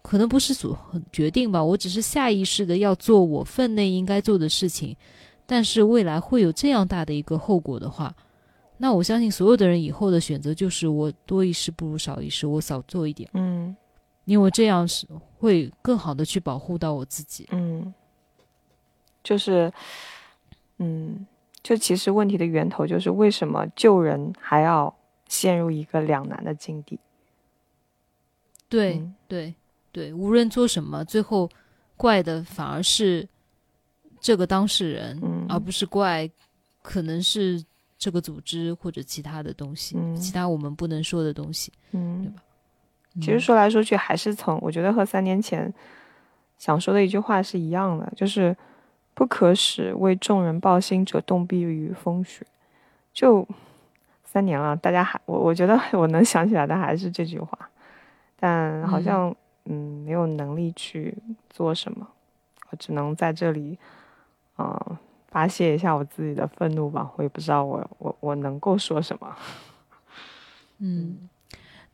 [0.00, 0.78] 可能不是所
[1.12, 4.96] 决定吧，我只是下意识的要做我分内应该做的事情。
[5.44, 8.14] 但是未来会有这样大的一个后果的话，
[8.78, 13.76] 那我相信所有的人以后的选择就是我多一事不如少一事，我少做一点，嗯
[14.24, 15.06] 因为这样是
[15.38, 17.48] 会更好的去保护到我自己。
[17.50, 17.94] 嗯，
[19.24, 19.72] 就是，
[20.76, 21.26] 嗯，
[21.62, 24.94] 就其实问题的源头就是为什么救人还要
[25.28, 27.00] 陷入一个两难的境地？
[28.68, 29.54] 对、嗯对
[29.90, 31.48] 对，无论做什么，最后
[31.96, 33.26] 怪的反而是
[34.20, 36.30] 这个当事人，嗯而不是怪
[36.82, 37.64] 可能是
[37.98, 41.72] 这个组织或者其他的东西，嗯其他我们不能说的东西。
[41.90, 42.42] 嗯对嗯吧，
[43.20, 45.72] 其实说来说去还是从我觉得和三年前
[46.56, 48.56] 想说的一句话是一样的，就是
[49.14, 52.46] 不可使为众人抱薪者冻毙于风雪。
[53.12, 53.46] 就
[54.24, 57.58] 三年了，大家还我我觉得我能想起来的还是这句话，
[58.38, 59.34] 但好像
[59.64, 61.16] 嗯没有能力去
[61.50, 62.06] 做什么，
[62.70, 63.76] 我只能在这里
[64.58, 67.10] 嗯、呃发泄一下我自己的愤怒吧。
[67.16, 69.36] 我也不知道我我我能够说什么。
[70.78, 71.28] 嗯，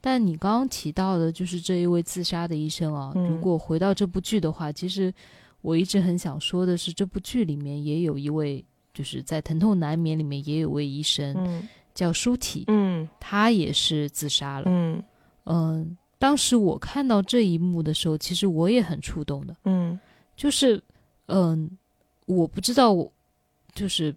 [0.01, 3.13] 但你刚刚提到的，就是这一位自杀的医生啊。
[3.15, 5.13] 嗯如果回到这部剧的话，其实
[5.61, 14.65] 我一直很想说的是，这部剧里面也有一位，就是在《疼痛难眠》里面也有位医生、嗯叫舒体，嗯他也是自杀了。
[14.67, 15.03] 嗯
[15.45, 19.99] 嗯，当时我看到这一幕的时候，其实我也很触动的，嗯
[20.37, 20.83] 就是
[21.27, 21.71] 嗯，
[22.27, 23.11] 我不知道我
[23.75, 24.15] 就是。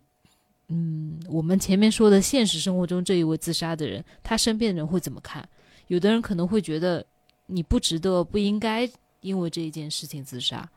[0.70, 5.48] 嗯，我们前面说的现实生活中这一位自杀的人，他身边的人会怎么看？
[5.88, 7.06] 有的人可能会觉得
[7.46, 8.86] 你不值得、不应该
[9.22, 10.70] 因为这一件事情自杀。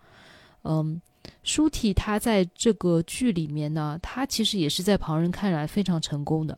[0.62, 1.02] 嗯，
[1.42, 6.56] 舒体他在这个剧里面呢，他其实也是在旁人看来非常成功的。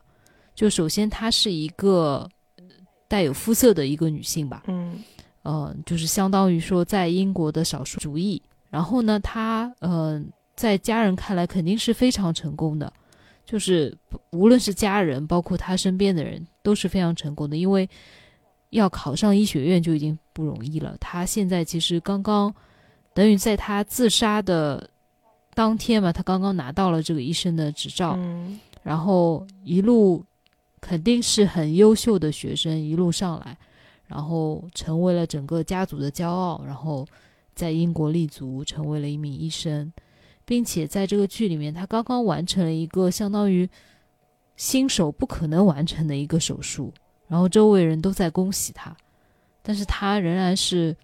[0.54, 2.64] 就首先她是一个呃
[3.08, 5.02] 带有肤色的一个女性吧，嗯
[5.42, 8.42] 呃，就是相当于说在英国的少数族裔。
[8.68, 10.22] 然后呢，他呃，
[10.54, 12.92] 在家人看来肯定是非常成功的，
[13.44, 13.96] 就是
[14.30, 17.88] 无论是家人，包括他身边的人，都是非常成功的，因为
[18.70, 20.96] 要考上医学院就已经不容易了。
[21.00, 22.54] 他现在其实刚刚
[23.14, 24.88] 等于在他自杀的
[25.54, 28.18] 当天嘛，他刚刚拿到了这个医生的执照，
[28.82, 30.24] 然后一路
[30.80, 33.56] 肯定是很优秀的学生，一路上来，
[34.06, 37.06] 然后成为了整个家族的骄傲，然后。
[37.54, 39.92] 在英国立足，成为了一名医生，
[40.44, 43.68] 并且在这个剧里面，他刚刚完成了一个相当于
[44.56, 46.92] 新手不可能完成的一个手术，
[47.28, 48.94] 然后周围人都在恭喜他，
[49.62, 50.96] 但是他仍然是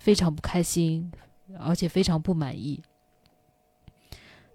[0.00, 1.10] 非常不开心，
[1.58, 2.80] 而且非常不满意。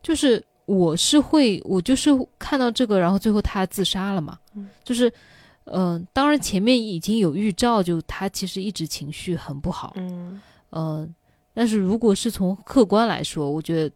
[0.02, 4.40] 就是我是会，我就是看到这个，然后最后他自杀了嘛，
[4.84, 5.12] 就是，
[5.66, 11.16] 嗯，当然前面已经有预兆，就他其实一直情绪很不好，嗯，嗯。
[11.54, 13.94] 但是如果是从客观来说，我觉得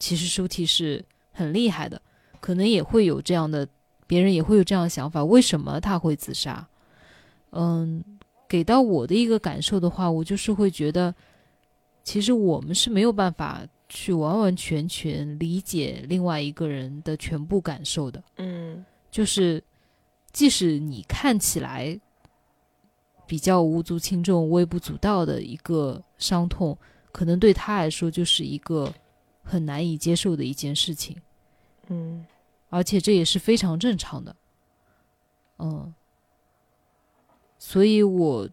[0.00, 2.02] 其实舒淇是很厉害的，
[2.40, 3.68] 可能也会有这样的，
[4.08, 6.66] 别人也会有这样的想法，为什么他会自杀？
[7.52, 8.02] 嗯，
[8.48, 11.14] 给到我的一个感受的话，我就是会觉得，
[12.02, 18.22] 其实我们是没有办法去完完全全理解另外一个人的全部感受的。
[18.38, 19.62] 嗯，就是
[20.32, 22.00] 即使你看起来
[23.26, 26.76] 比较无足轻重、微不足道的一个伤痛。
[27.12, 28.92] 可能对他来说就是一个
[29.50, 31.16] 很难以接受的一件事情，
[31.88, 32.24] 嗯，
[32.68, 34.36] 而且这也是非常正常的，
[35.58, 35.92] 嗯，
[37.58, 38.48] 所以我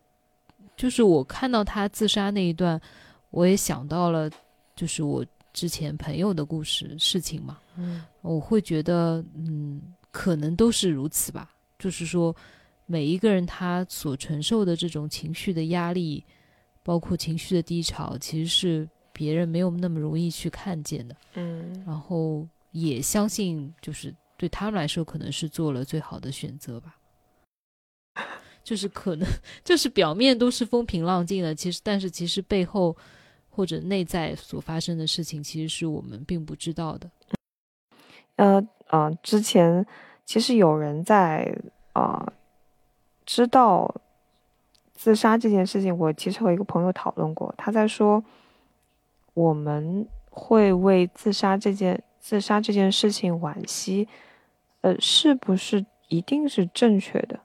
[0.76, 2.82] 就是我看到他自杀那一段，
[3.30, 4.30] 我也想到了，
[4.76, 9.82] 就是我之前朋友的故事事情嘛，嗯，我会觉得，嗯，
[10.12, 12.36] 可能都是如此吧，就是说
[12.88, 16.24] 每一个人他所承受的这种情绪的压力。
[16.84, 21.16] 包括情绪的低潮，其实是别人没有那么容易去看见的。
[21.34, 26.98] 嗯，然后也相信，就是对他们来说，可能是做了最好的选择吧。
[28.64, 29.28] 就是可能，
[29.66, 32.96] 就是表面都是风平浪静的，其实，但是其实背后
[33.50, 37.10] 或者内在所发生的事情，其实是我们并不知道的。
[38.36, 39.84] 呃呃，之前
[40.26, 41.58] 其实有人在
[41.94, 42.32] 啊
[43.26, 43.94] 知道。
[45.00, 48.24] 自杀这件事情，我其实和一个朋友讨论过，他在说，
[49.38, 54.08] 我们会为自杀这件自杀这件事情惋惜，
[54.82, 57.40] 呃，是不是一定是正确的？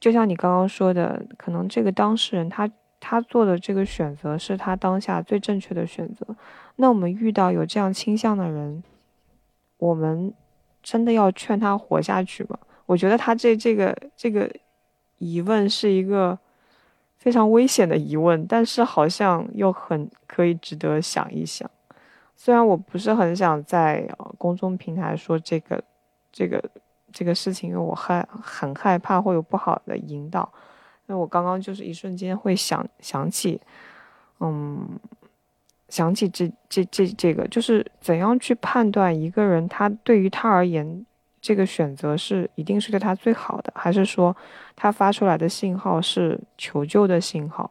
[0.00, 6.26] 就像你刚刚说的，可能这个当事人他他做的这个选择是他当下最正确的选择。
[6.74, 8.82] 那我们遇到有这样倾向的人，
[9.78, 10.34] 我们
[10.82, 12.58] 真的要劝他活下去吗？
[12.86, 14.50] 我觉得他这这个这个
[15.18, 16.36] 疑问是一个。
[17.20, 21.70] 非常危险的疑问，但是好像又很可以值得想一想。
[22.34, 25.84] 虽然我不是很想在公众平台说这个、
[26.32, 26.64] 这个、
[27.12, 30.50] 这个事情，因为我害很害怕会有不好的引导。
[31.04, 33.60] 那我刚刚就是一瞬间会想想起，
[34.40, 34.98] 嗯，
[35.90, 41.04] 想起这这这这个，就是怎样去判断一个人他对于他而言。
[41.40, 44.36] 这个选择是一定是对他最好的，还是说
[44.76, 47.70] 他发出来的信号是求救的信号？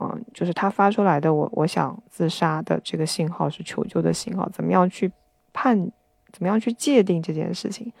[0.00, 4.48] 嗯，就是他发出来的我我想自杀的这个信号是求救的信号？
[4.48, 5.10] 怎么样去
[5.52, 5.90] 判？
[6.32, 7.92] 怎么样去界定这件事情？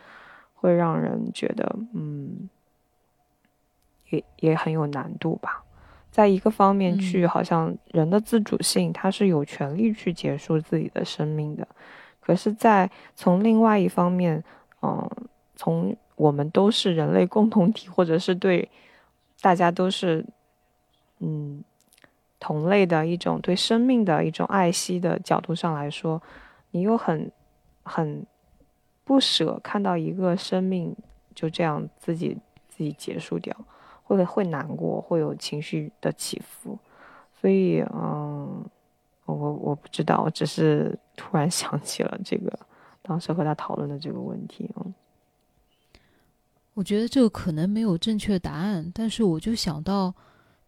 [0.54, 2.48] 会让人觉得，嗯，
[4.10, 5.62] 也也很有难度吧。
[6.10, 11.68] 在一个方面去，好像人的自主性，他是有权利去结束自己的生命的。
[12.20, 14.42] 可是，在从另外一方面，
[14.84, 15.10] 嗯，
[15.56, 18.68] 从我们都是人类共同体，或者是对
[19.40, 20.22] 大家都是
[21.20, 21.64] 嗯
[22.38, 26.20] 同类的一种对生命的一种爱惜的角度上来说，
[26.72, 27.32] 你又很
[27.82, 28.26] 很
[29.04, 30.94] 不舍看到一个生命
[31.34, 32.36] 就这样自己
[32.68, 33.56] 自己结束掉，
[34.02, 36.78] 会会难过，会有情绪的起伏，
[37.40, 38.62] 所以嗯，
[39.24, 42.52] 我我不知道，我只是突然想起了这个。
[43.06, 44.94] 当时和他讨论的这个问题，嗯，
[46.72, 50.14] 我觉得这个可能没有正确答案，但是我就想到，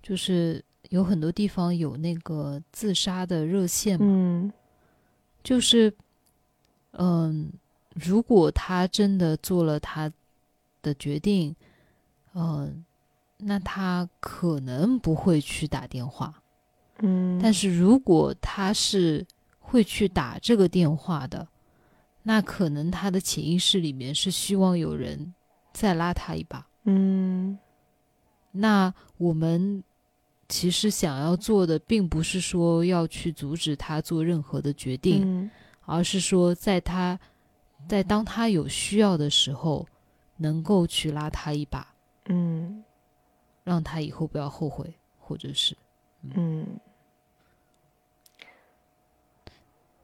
[0.03, 4.53] 就是有很多地方有那个自杀的热线嘛，嗯，
[5.43, 5.91] 就是，
[6.91, 7.51] 嗯，
[7.95, 10.13] 如果他真的做了他
[10.83, 11.57] 的决定，
[12.35, 12.85] 嗯，
[13.39, 16.43] 那他可能不会去打电话，
[16.99, 19.27] 嗯，但是如果他是
[19.59, 21.49] 会去打这个电话的。
[22.29, 25.33] 那可能他的潜意识里面是希望有人
[25.73, 27.57] 再拉他一把，嗯。
[28.51, 29.85] 那我们
[30.49, 35.51] 其实想要做的，并不是说要去阻止他做任何的决定，嗯
[35.85, 37.17] 而是说在他
[37.89, 39.87] 在当他有需要的时候，
[40.37, 41.87] 能够去拉他一把，
[42.25, 42.83] 嗯。
[43.63, 45.77] 让他以后不要后悔，或者是
[46.35, 46.67] 嗯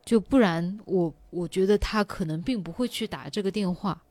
[0.05, 4.03] 就不然我我觉得他可能并不会去打这个电话，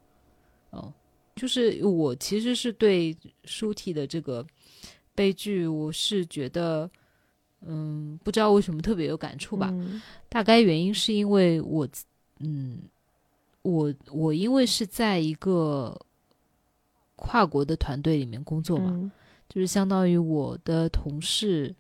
[0.70, 0.92] 哦，
[1.36, 4.46] 就是我其实是对舒体的这个
[5.14, 6.90] 悲剧，我是觉得，
[7.62, 10.02] 嗯，不知道为什么特别有感触吧，嗯。
[10.30, 11.88] 大概原因是因为我，
[12.40, 12.80] 嗯，
[13.62, 16.00] 我我因为是在一个
[17.18, 19.12] 跨国的团队里面工作嘛，嗯。
[19.50, 21.76] 就是相当于我的同事，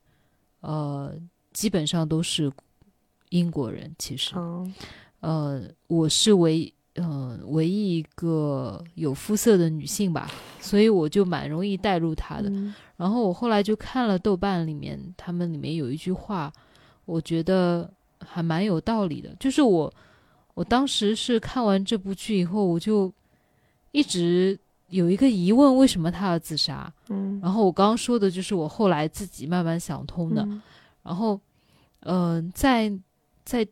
[0.59, 1.15] 呃，
[1.53, 2.51] 基本上都是
[3.31, 4.73] 英国人，其实，嗯
[5.19, 10.29] 呃，我是唯呃唯一一个有肤色的女性吧，
[10.59, 12.49] 所以我就蛮容易带入她的。
[12.49, 16.53] 嗯然后我后来就看了豆瓣里面，他们里面有一句话，
[17.05, 19.35] 我觉得还蛮有道理的。
[19.39, 19.91] 就是我，
[20.53, 23.11] 我当时是看完这部剧以后，我就
[23.91, 24.59] 一直
[24.89, 26.93] 有一个疑问：为什么他要自杀？
[27.09, 30.43] 嗯然后我刚刚说的就是我后来自己慢慢想通的。
[30.43, 30.61] 嗯
[31.01, 31.39] 然后，
[32.01, 32.91] 嗯、在
[33.43, 33.67] 在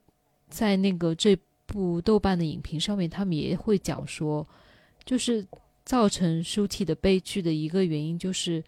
[0.49, 4.47] 在那个这部豆瓣的影评上面，他们也会讲说，
[5.05, 5.45] 就是
[5.85, 8.63] 造成舒体的悲剧的一个原因，就是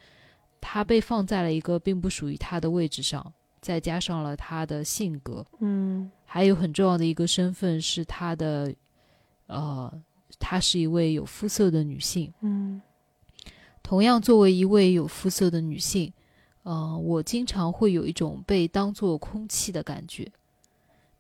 [0.60, 8.74] 他被放在了一个并不属于他的位置上，再加上了他的性格，嗯还有很重要的一个身份是他的，
[9.48, 9.92] 呃，
[10.40, 12.32] 她是一位有肤色的女性。
[12.42, 12.82] 嗯
[13.84, 16.14] 同样，作为一位有肤色的女性，
[16.64, 20.32] 呃，我经常会有一种被当作空气的感觉。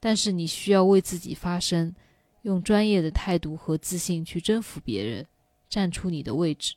[0.02, 1.95] 但是你需要为自己发声，
[2.41, 5.26] 用专业的态度和自信去征服别人，
[5.70, 6.76] 站出你的位置。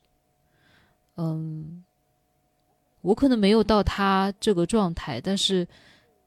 [1.16, 1.82] 嗯，
[3.00, 5.66] 我可能没有到他这个状态，但是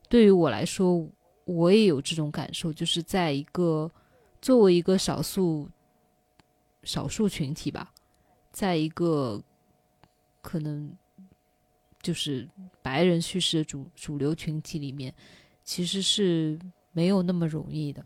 [0.10, 1.08] 对于我来说，
[1.45, 3.89] 我也有这种感受，就是在一个
[4.41, 5.70] 作为一个少数
[6.84, 7.93] 少数群体吧，
[8.52, 9.39] 在一个
[10.41, 10.91] 可能
[12.02, 12.50] 就是
[12.82, 15.14] 白人叙事的主主流群体里面，
[15.64, 16.58] 其实是
[16.98, 18.04] 没有那么容易的，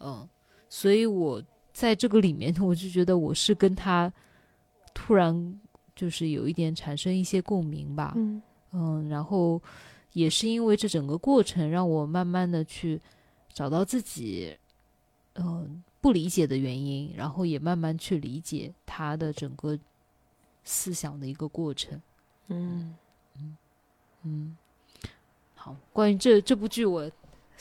[0.00, 0.28] 嗯，
[0.68, 1.40] 所以我
[1.72, 4.12] 在这个里面， 我就觉得我是跟他
[4.92, 5.60] 突然
[5.94, 8.42] 就是有一点产生一些共鸣吧，嗯。
[8.72, 9.62] 嗯，然后
[10.12, 13.00] 也是因为这整个过程，让我慢慢的去
[13.52, 14.56] 找到自己，
[15.34, 19.78] 嗯、不理解的原因，然后也慢慢去理解他的整个
[20.64, 22.00] 思想的一个过程。
[22.48, 22.96] 嗯
[24.24, 24.56] 嗯，
[25.54, 27.08] 好，关于这这部剧，我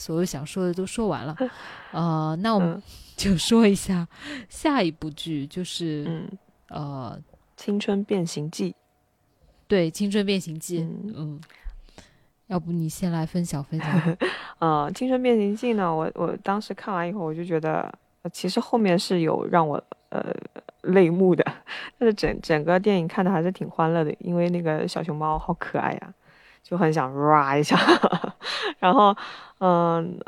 [0.02, 1.38] 所有想说的都说完了，
[1.94, 2.82] 呃，那我们嗯。
[3.22, 4.08] 就说一下
[4.50, 6.28] 下一部剧，就是、嗯，
[6.70, 7.22] 呃，
[7.56, 8.74] 青春变形记。
[9.68, 11.14] 对，《青春变形记》嗯。
[11.16, 11.42] 嗯，
[12.48, 14.18] 要不你先来分享分享？
[14.58, 17.82] 呃，青春变形记呢，我我当时看完以后，我就觉得，
[18.24, 19.76] 呃其实后面是有让我
[20.10, 20.34] 呃
[20.82, 21.46] 泪目的，
[22.00, 26.14] 但是整整个电影看的还是挺欢乐的，因为那个小熊猫好可爱呀，
[26.64, 27.78] 就很想哇一下。
[28.80, 29.16] 然后，
[29.60, 30.20] 嗯、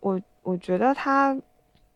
[0.00, 1.36] 我我觉得它，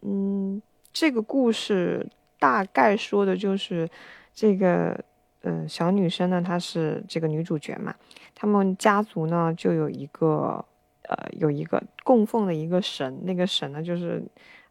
[0.03, 0.61] 嗯，
[0.93, 2.09] 这个故事
[2.39, 3.89] 大概说的就是
[4.33, 4.99] 这个，
[5.43, 7.95] 嗯、小女生呢，她是这个女主角嘛，
[8.35, 10.65] 他们家族呢就有一个。
[11.11, 14.23] 呃，有一个供奉的一个神，那个神呢就是，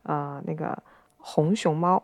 [0.03, 0.77] 呃，那个
[1.17, 2.03] 红熊猫。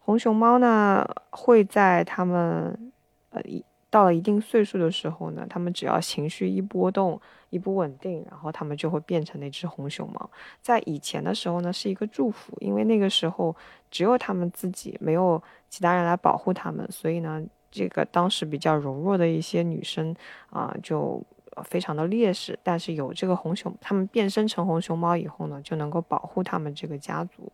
[0.00, 2.90] 红熊猫呢会在他们
[3.30, 7.20] 呃一到了一定岁数的时候呢，他们只要情绪一波动、
[7.50, 10.30] 一不稳定，然后他们就会变成那只红熊猫。
[10.60, 13.54] 在以前的时候呢，是一个祝福，因为那个时候
[13.90, 20.14] 只有他们自己，没有其他人来保护他们，所以呢，这个当时比较柔弱的一些女生
[20.50, 21.22] 啊、就
[21.64, 27.47] 非常的劣势，但是有这个红熊，他们变身成红熊猫以后呢，就能够保护他们这个家族，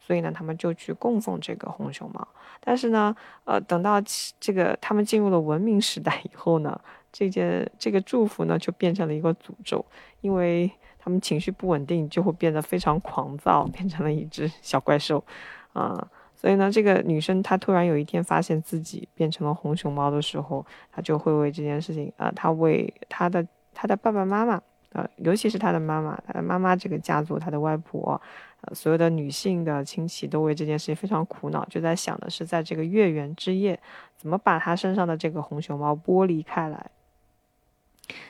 [0.00, 2.26] 所以呢，他们就去供奉这个红熊猫。
[2.60, 3.14] 但是呢，
[3.44, 4.02] 呃，等到
[4.38, 6.78] 这个他们进入了文明时代以后呢，
[7.12, 9.84] 这件这个祝福呢就变成了一个诅咒，
[10.20, 15.24] 因为他们情绪不稳定，就会变得非常狂躁，变成了一只小怪兽，
[15.72, 24.60] 啊、所以呢，这个女生她突然有一天发现自己变成了红熊猫的时候，她就会为这件事情啊、她为她的她的爸爸妈妈，
[24.92, 28.20] 呃，尤其是她的妈妈，她的妈妈这个家族，她的外婆，
[28.62, 33.80] 呃，所有的女性的亲戚都为这件事情非常苦恼，就在想的是在这个月圆之夜，
[34.16, 36.90] 怎么把她身上的这个红熊猫剥离开来。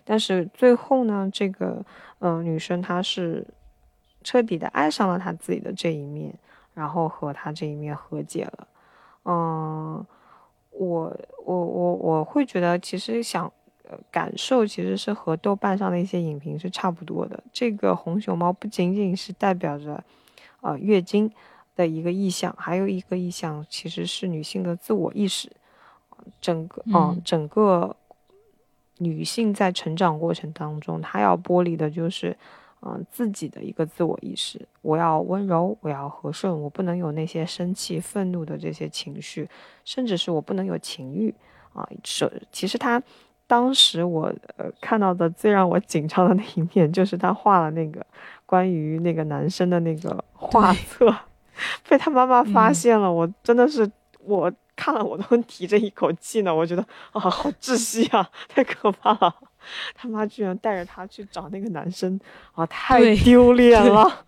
[0.04, 1.84] 但是最后呢，这个
[2.18, 3.46] 嗯、女生她是
[4.22, 6.34] 彻底的爱上了她自己的这一面，
[6.74, 8.68] 然后和她这一面和解了。
[9.24, 10.06] 嗯，
[10.70, 13.50] 我我我我会觉得，其实想
[14.10, 17.42] 感受其实是和豆瓣上的一些影评是差不多的。
[17.52, 20.02] 这个红熊猫不仅仅是代表着，
[20.60, 21.30] 呃，月经
[21.74, 25.50] 的一个意象，还有一个意象其实是女性的自我意识。
[26.40, 27.96] 整个，嗯，整个
[28.98, 32.36] 女性在成长过程当中，她要剥离的就是，
[32.82, 34.60] 嗯，自己的一个自我意识。
[34.82, 39.48] 我要温柔，我要和顺，我不能有那些生气、愤怒的这些情绪，
[39.84, 41.34] 甚至是我不能有情欲。
[41.72, 43.02] 啊，是，其实她
[43.46, 48.04] 当时我呃看到的最让我紧张的那一面，就是他画了那个
[48.50, 51.14] 关于那个男生的那个 画册，
[51.88, 53.88] 被他妈妈发现了，我真的是
[54.24, 59.32] 我看了我都提着一口气呢，我觉得啊好窒息啊，太可怕了，
[59.94, 62.18] 他妈居然带着他去找那个男生
[62.54, 64.24] 啊，太丢脸了。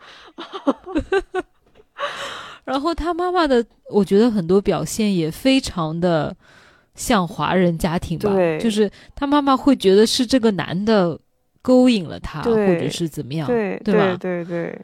[2.64, 6.36] 然后他妈妈的，我觉得很多表现也非常的。
[6.94, 8.28] 像华人家庭吧，
[8.60, 11.18] 就是他妈妈会觉得是这个男的
[11.62, 14.16] 勾引了他，或者是怎么样，对对吧？
[14.20, 14.78] 对对，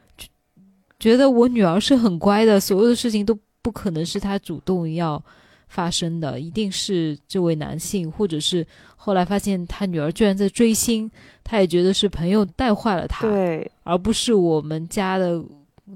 [0.97, 5.21] 觉得我女儿是很乖的，所有的事情都不可能是她主动要
[5.67, 8.65] 发生的，一定是这位男性，或者是
[8.95, 11.11] 后来发现他女儿居然在追星，
[11.43, 15.43] 他也觉得是朋友带坏了他，对，而不是我们家的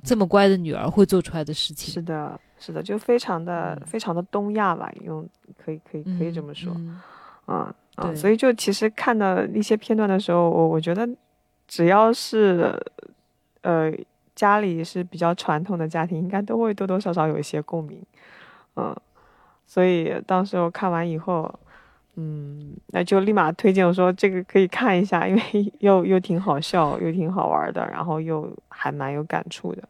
[0.03, 1.93] 这么乖的女儿会做出来的事情。
[1.93, 2.39] 是的。
[2.59, 5.27] 是的，就非常的非常的东亚吧，用
[5.57, 6.73] 可以可以可以这么说，
[7.45, 11.07] 啊啊，所以就其实看到一些片段的时候，我我觉得
[11.67, 12.75] 只要是
[13.61, 13.91] 呃
[14.35, 18.01] 家里是比较传统的家庭，应该都会多多少少有一些共鸣，
[18.75, 18.95] 嗯，
[19.67, 21.53] 所以当时我看完以后，
[22.15, 29.83] 嗯，那就立马推荐我说这个可以看一下，因为 又又挺好笑，又挺好玩的，然后又还蛮有感触的，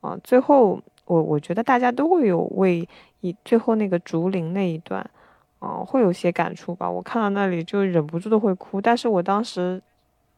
[0.00, 0.80] 啊，最后。
[1.06, 2.88] 我我觉得大家都会有为
[3.20, 5.06] 以最后那个竹林那一段，
[5.64, 6.90] 嗯，会有些感触吧。
[6.90, 9.80] 我看到那里就忍不住的会哭，但是我当时，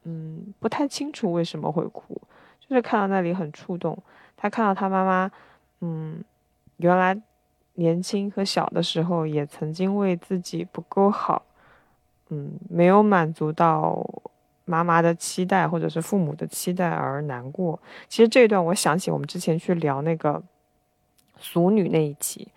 [0.04, 2.20] 嗯，不太清楚为什么会哭，
[2.60, 3.96] 就是看到那里很触动。
[4.36, 5.30] 他看到他妈妈，
[5.80, 6.22] 嗯，
[6.76, 7.20] 原来
[7.74, 11.42] 年轻和小的时候也曾经为自己不够好，
[12.28, 14.06] 嗯，没有满足到。
[14.68, 17.78] 妈妈的期待，或者是父母的期待而难过。
[18.08, 20.42] 其实这一段，我想起我们之前去聊那个
[21.38, 22.48] 俗女那一期，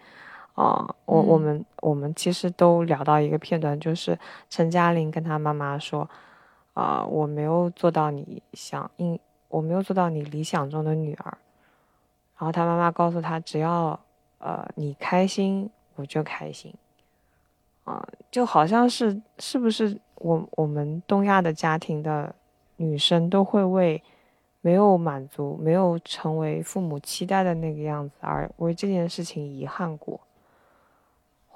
[0.60, 6.10] 啊，我我们我们其实都聊到一个片段，就是陈嘉玲跟她妈妈说，
[6.74, 11.38] 啊，我没有做到你想，应我没有做到你理想中的女儿。
[12.38, 13.98] 然后她妈妈告诉她，只要
[14.40, 16.74] 呃你开心，我就开心。
[17.86, 22.36] 啊，就好像是是不是我我们东亚的家庭的
[22.76, 24.04] 女生都会为
[24.60, 30.20] 没有满足、没有成为父母期待的那个样子而为这件事情遗憾过？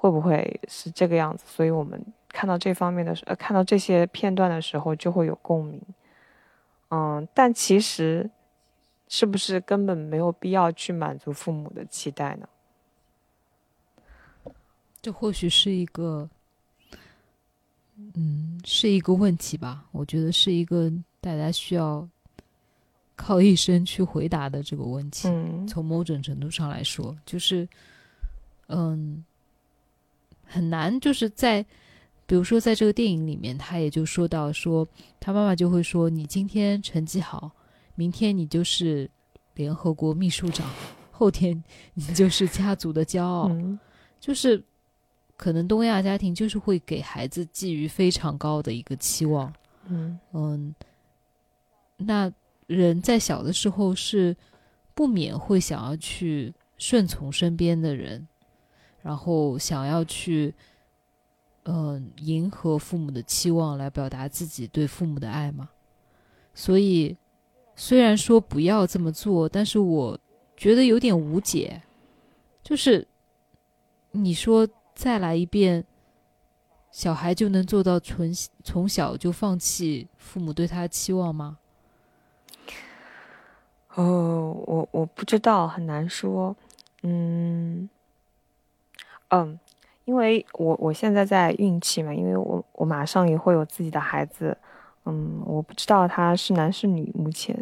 [0.04, 1.44] 会不会是这个样子？
[1.46, 1.98] 所以我们
[2.28, 5.80] 看到这方面的时，呃，看到这些片段的时候就会有共鸣。
[6.90, 8.28] 嗯，但其实
[9.08, 12.46] 是不是根本没有必要去满足父母的期待呢？
[15.00, 16.28] 这或许是一个，
[17.96, 19.86] 嗯，是一个问题吧。
[19.90, 20.92] 我觉得是一个
[21.22, 22.06] 大家需要
[23.16, 25.30] 靠一生去回答的这个问题。
[25.66, 27.66] 从某种程度上来说，就是，
[28.66, 29.24] 嗯，
[30.44, 30.98] 很难。
[31.00, 31.64] 就是在，
[32.26, 34.86] 比如说，在这个电影里面，他也就说到说，
[35.18, 37.50] 他妈妈就会说：“你今天成绩好，
[37.94, 39.10] 明天你就是
[39.54, 40.68] 联合国秘书长，
[41.10, 41.62] 后天
[41.94, 43.50] 你就是家族的骄傲。”
[44.20, 44.62] 就是。
[45.36, 49.52] 可能东亚家庭就是会给孩子寄予非常高的一个期望，
[49.88, 50.72] 嗯嗯，
[51.96, 52.32] 那
[52.68, 54.34] 人在小的时候是
[54.94, 58.24] 不免会想要去顺从身边的人，
[59.04, 60.52] 然后想要去
[61.66, 65.68] 嗯迎合父母的期望来表达自己对父母的爱嘛。
[66.52, 67.16] 所以
[67.76, 70.18] 虽然说不要这么做，但是我
[70.56, 71.80] 觉得有点无解，
[72.64, 73.06] 就是
[74.10, 74.66] 你说。
[74.96, 75.84] 再来一遍，
[76.92, 78.32] 小孩就能做到从
[78.62, 81.58] 从小就放弃父母对他的期望吗？
[83.96, 86.56] 哦，我我不知道，很难说。
[87.02, 87.90] 嗯
[89.34, 89.58] 嗯，
[90.04, 94.56] 因为我我现在在孕期嘛，因为我我马上也会有自己的孩子。
[95.06, 97.54] 嗯，我不知道他是男是女，目前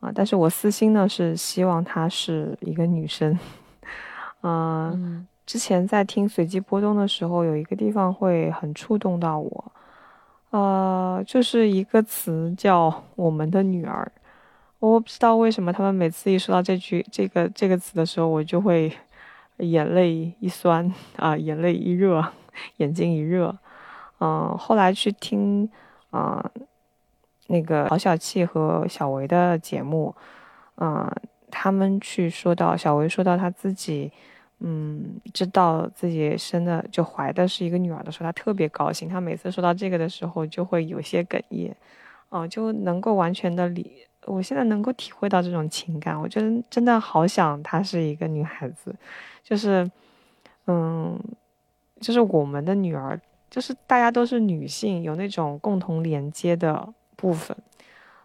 [0.00, 3.38] 啊，但是我私心呢是希望他是一个女生。
[4.42, 5.26] 嗯。
[5.46, 9.72] 之前在听随机波动的时候，有一个地方会很触动到我，
[10.50, 14.10] 呃，就是一个词叫“我们的女儿”。
[14.80, 18.92] 我不知道为什么他们每次一说到这句这个这个词的时候，我就会
[19.58, 22.32] 眼泪一酸啊，眼泪一热，
[22.76, 23.56] 眼睛一热
[24.18, 25.68] 嗯，后来去听，
[26.12, 26.42] 嗯，
[27.48, 30.14] 那个曹小气和小维的节目，
[30.76, 31.10] 嗯，
[31.50, 34.10] 他们去说到小维说到他自己，
[34.60, 39.08] 嗯，知道自己生的就怀的是一个女儿的时候，他特别高兴。
[39.08, 41.76] 他每次说到这个的时候，就会有些哽咽，
[42.30, 44.05] 哦，就能够完全的理。
[44.26, 48.94] 我现在能够体会到这种情感，我觉得真的好想她是一个女孩子，
[49.42, 49.90] 就是，
[50.66, 51.18] 嗯，
[52.00, 53.18] 就是我们的女儿。
[53.48, 57.56] 就是大家都是女性，有那种共同连接的部分，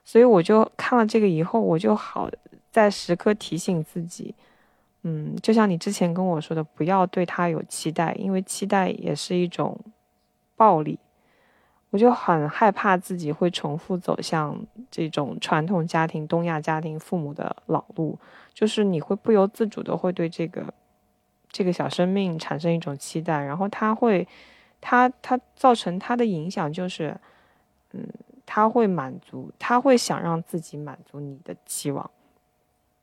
[0.04, 2.30] 所以我就看了这个以后，我就好
[2.72, 4.34] 在时刻提醒自己，
[5.04, 9.80] 嗯，就像你之前跟我说的，不要对他有期待，因为期待也是一种
[10.58, 10.98] 暴力。
[11.92, 18.18] 我就很害怕自己会重复走向这种传统家庭、东亚家庭父母的老路，
[18.54, 20.74] 就是你会不由自主的会对这个
[21.50, 24.28] 这个小生命产生一种期待，然后他会。
[24.84, 27.16] 他他造成他的影响就是，
[27.92, 28.04] 嗯，
[28.48, 32.10] 他会满足，他会想让自己满足你的期望。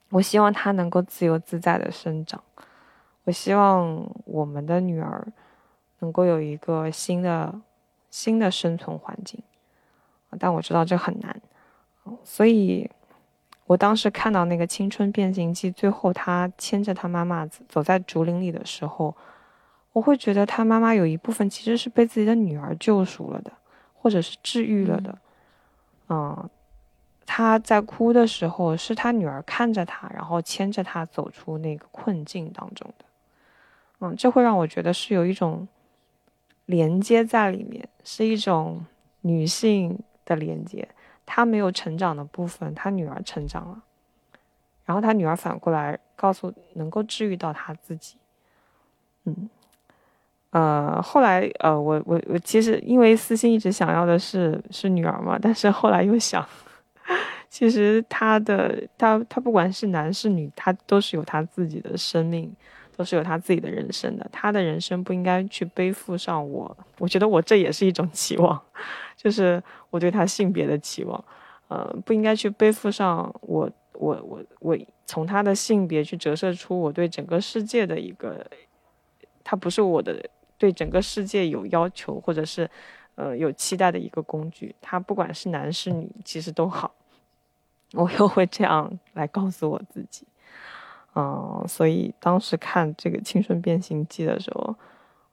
[0.09, 2.43] 我希望他能够自由自在的生长，
[3.23, 5.25] 我希望我们的女儿
[5.99, 7.57] 能够有一个新的
[8.09, 9.41] 新的生存环境，
[10.37, 11.41] 但我知道这很难，
[12.23, 12.89] 所以，
[13.65, 19.15] 我当时看到那个《青春变形记》最后，他牵着他妈妈走在竹林里的时候。
[19.91, 23.51] 我会觉得他妈妈有一部分其实是被自己的女儿救赎了的，
[23.95, 25.17] 或者是治愈了的。
[26.09, 26.49] 嗯，
[27.25, 33.05] 他在哭的时候，是他女儿看着他，然后牵着他走出那个困境当中的。
[34.01, 35.67] 嗯，这会让我觉得是有一种
[36.69, 38.85] 连接在里面，是一种
[39.21, 40.87] 女性的连接。
[41.25, 43.81] 她没有成长的部分，她女儿成长了，
[44.85, 48.17] 然后她女儿反过来告诉，能够治愈到她自己。
[49.25, 49.49] 嗯。
[50.51, 56.43] 呃，后来呃，我我我其实因为私心一直想要的是是女儿嘛，但是后来又想，
[57.49, 62.51] 其实他的他他不管是男是女，他都是有他自己的生命，
[62.99, 64.29] 都是有他自己的人生的。
[64.29, 68.61] 他的人生不应该去背负上我，我觉得我这也是一种期望，
[69.15, 71.23] 就是我对他性别的期望，
[71.69, 78.45] 呃，不应该去背负上我我我我从他的性别去折射出我对整个世界的一个，
[79.45, 80.29] 他不是我的。
[80.59, 82.69] 对整个世界有要求，或者是，
[83.15, 84.75] 呃，有期待的一个工具。
[84.81, 86.93] 他不管是男是女，其实都好。
[87.95, 90.27] 我又会这样来告诉我自己，
[91.19, 94.75] 嗯，所以当时看这个《青春变形记》的时候，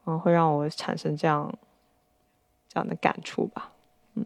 [0.07, 1.57] 嗯，会让我产生这样
[2.69, 3.73] 这样的感触吧。
[4.15, 4.25] 嗯，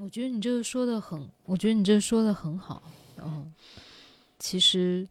[0.00, 2.82] 我觉得你这个说的很，我觉得你这个说的很好。
[3.18, 3.52] 嗯，
[4.38, 5.08] 其实。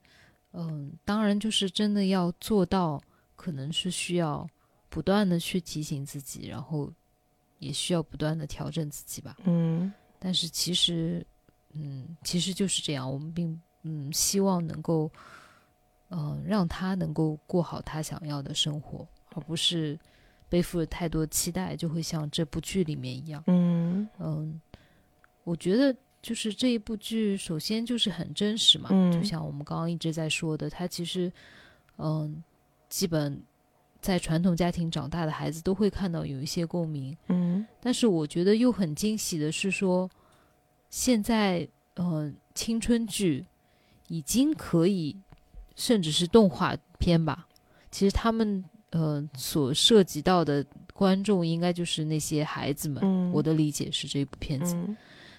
[0.54, 3.02] 嗯，当然，就是真的要做到，
[3.38, 4.46] 可能是需要
[4.90, 6.92] 不断的去提醒自己，然后
[7.58, 9.38] 也需要不断的调整自己吧。
[9.46, 11.26] 嗯，但是其实，
[11.74, 15.12] 嗯，其实就是这样，我们并嗯希望能够，
[16.10, 20.00] 嗯，让他能够过好他想要的生活，而不是
[20.50, 23.44] 背负了太多期待，就会像这部剧里面一样。
[23.48, 24.62] 嗯嗯，
[25.44, 25.96] 我觉得。
[26.24, 31.34] 就是这一部剧，首先就是很真实嘛，就像我们刚刚一直在说的，他其实，
[31.98, 32.44] 嗯，
[32.90, 33.42] 基本
[34.00, 40.08] 在传统家庭长大的孩子都会看到有一些共鸣，嗯，但是我觉得又很惊喜的是说，
[40.92, 43.44] 现在，嗯，青春剧
[44.10, 45.18] 已经可以，
[45.76, 47.48] 甚至是动画片吧，
[47.90, 50.64] 其实他们，呃，所涉及到的
[50.94, 54.78] 观众应该就是那些孩子们，我的理解是这部片子。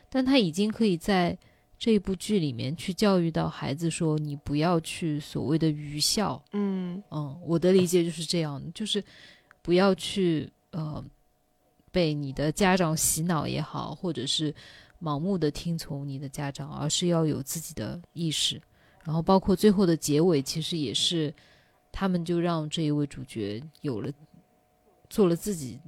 [0.08, 1.36] 但他已经可以在
[1.78, 6.42] 这部剧里面去教育到孩子，说你不要去所谓的愚孝。
[6.52, 9.02] 嗯嗯，我的理解就是这样，就是
[9.60, 11.04] 不要去呃
[11.90, 14.54] 被你的家长洗脑也好，或者是
[15.02, 18.60] 盲目的听从你的家长，而是要有自己的意识。
[19.04, 21.34] 然后包括最后的结尾，其实也是
[21.90, 24.12] 他们就让这一位主角有了
[25.10, 25.80] 做了自己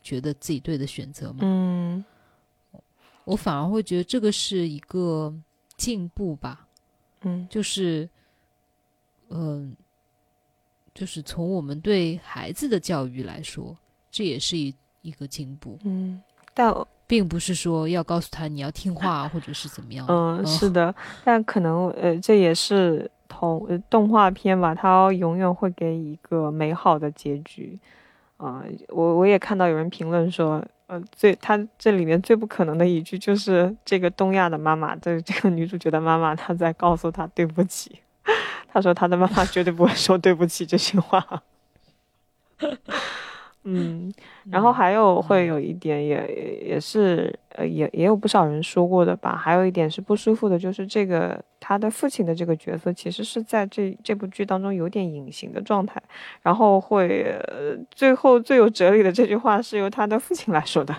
[0.00, 1.40] 觉得自己对的选择嘛。
[1.42, 2.04] 嗯。
[3.24, 5.34] 我反而会觉得这个是一个
[5.76, 6.68] 进步吧，
[7.22, 8.08] 嗯，就是，
[9.30, 9.76] 嗯，
[10.94, 13.76] 就是从我们对孩子的教育来说，
[14.12, 14.72] 这也是一
[15.02, 16.22] 一个进步，嗯，
[16.54, 16.72] 但
[17.06, 20.94] 并不是说要告诉他你要听话或者是怎么样，嗯，是的，
[21.24, 27.78] 但可能呃，这也是同动画片吧，它永远会给一个美好的结局，
[28.36, 30.64] 啊，我我也看到有人评论说。
[30.88, 37.98] 呃，最他这里面最不可能的一句就是这个东亚的妈妈，这这个女主角的妈妈，她在告诉她对不起。
[38.72, 41.42] 她说她的妈妈绝对不会说对不起这些话。
[43.68, 44.12] 嗯，
[44.48, 56.00] 然后还有会有一点也也是呃也也有不少人说过的吧，还有一点是不舒服的，就是这个他的父亲的这个角色其实是在这这部剧当中有点隐形的状态，
[56.42, 60.94] 然后会呃最后最有哲理的这句话是由他的父亲来说的，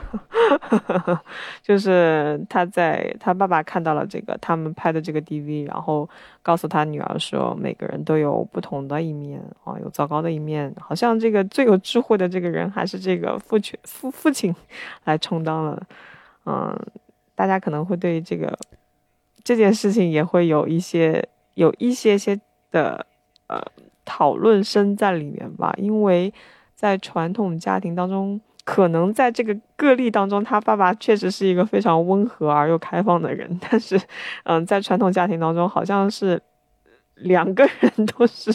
[1.63, 6.09] 就是他在他爸爸看到了这个他们拍的这个 DV，然后
[6.41, 12.57] 告诉他女儿说每个人都有不同的一面啊，有糟糕的一面，好像这个最有智慧的这个人。
[12.57, 14.51] 人还是这个父亲父父亲
[15.03, 15.79] 来充当了，
[16.49, 16.73] 嗯，
[17.35, 18.57] 大家可能会对这个
[19.43, 22.39] 这件事情也会有一些有一些些
[22.71, 23.05] 的
[23.47, 23.61] 呃
[24.05, 26.33] 讨论声在里面吧，因为
[26.73, 33.99] 在传统家庭当中，可能在这个个例当中，他爸爸确实是一个非常温和而又开放的人，但是
[34.45, 36.41] 嗯，在传统家庭当中，好像是
[37.15, 38.53] 两个人都是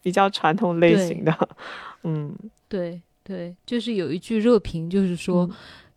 [0.00, 1.48] 比较传统类型的，
[2.04, 2.32] 嗯，
[2.68, 3.00] 对。
[3.26, 5.48] 对，就是有一句热评，就是说，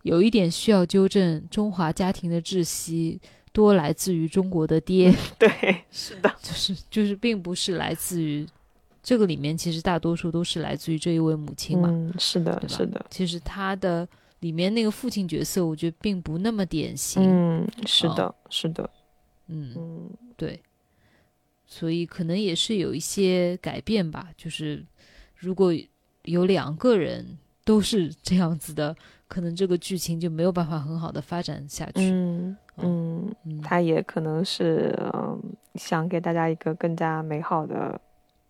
[0.07, 3.19] 有一点需要纠正：中华家庭的窒息
[3.51, 5.13] 多来自于中国的爹。
[5.37, 5.49] 对，
[5.91, 8.47] 是的，就是就是，并不是来自于
[9.03, 11.89] 这个里面，其实大多数都是来自于这一位母亲嘛。
[11.91, 13.05] 嗯，是的，是的。
[13.09, 14.07] 其实他的
[14.39, 17.21] 里面那个父亲角色，我觉得并不那么典型。
[17.23, 18.89] 嗯，是的，是的。
[19.47, 20.61] 嗯嗯，对。
[21.65, 24.85] 所以可能也是有一些改变吧，就是
[25.35, 25.73] 如果。
[26.23, 28.93] 有两个人都是这样子的，
[29.27, 32.11] 可能这个剧情就没有办法很好的发展下去。
[32.11, 35.41] 嗯嗯，他也可能是嗯
[35.75, 37.99] 想给大家一个更加美好的、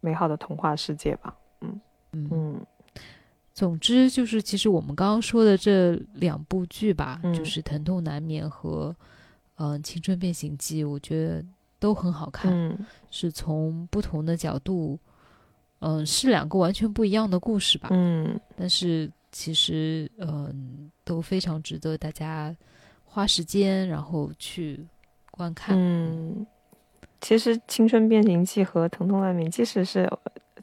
[0.01, 1.35] 美好的童话世界吧。
[1.61, 1.79] 嗯
[2.11, 2.65] 嗯，
[3.53, 8.95] 总之就是，其实我们刚刚说的这两部剧吧，就是《疼痛难免》和
[9.55, 11.43] 嗯《青春变形记》，我觉得
[11.79, 12.77] 都很好看，
[13.09, 14.99] 是从不同的角度。
[15.79, 17.89] 嗯，是两个完全不一样的故事吧？
[17.91, 22.55] 嗯，但是其实嗯都非常值得大家
[23.05, 24.83] 花时间然后去
[25.29, 25.77] 观看。
[25.77, 26.43] 嗯，
[27.21, 30.11] 其实《青春变形记》和《疼痛难免》，即使是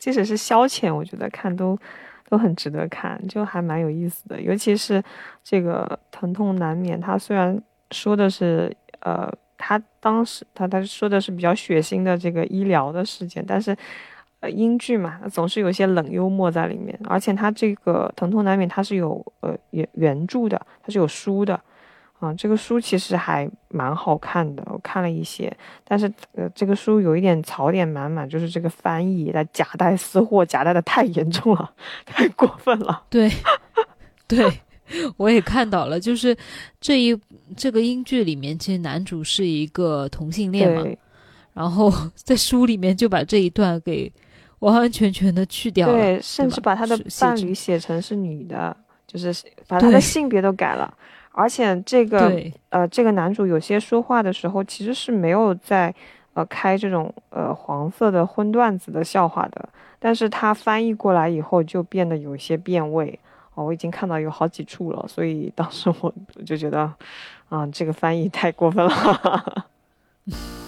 [0.01, 1.79] 即使是消遣，我觉得看都
[2.29, 4.41] 都很值得看，就还蛮有意思的。
[4.41, 5.01] 尤其是
[5.45, 5.87] 这个
[6.19, 7.57] 《疼痛难免》，它虽然
[7.93, 13.77] 说的是呃，他当时他他说的是比较血腥的这个医疗的事件，但是。
[14.51, 21.61] 英剧嘛，总是有些冷幽默在里面，而且它这个《疼痛难免》它是有呃原原著的，它是有书的，
[22.19, 31.73] 啊，这个书其实还蛮好看的，我看了一些，但是呃这个书有一点槽点满满，就是这个翻译在夹带私货，夹带的太严重了，
[32.07, 33.03] 太过分了。
[33.11, 33.31] 对，
[34.27, 34.51] 对，
[35.17, 36.37] 我也看到了，就是
[36.81, 37.19] 这一
[37.57, 40.85] 这个英剧里面，其实男主是一个同性恋嘛，
[41.53, 44.13] 然后 在书里面就把这一段给。
[44.65, 49.33] 完完全全的去掉了，对，甚至把他的伴侣写成是女的，就是
[49.69, 50.93] 把他的性别都改了。
[51.33, 52.33] 而且这个
[52.71, 55.95] 呃，这个男主有些说话的时候其实是没有在
[56.35, 63.19] 呃开这种呃黄色的荤段子的笑话的，但是他翻译过来以后就变得有些变味。
[63.55, 66.13] 哦，我已经看到有好几处了，所以当时我
[66.45, 66.93] 就觉得
[67.49, 69.67] 啊，这个翻译太过分了。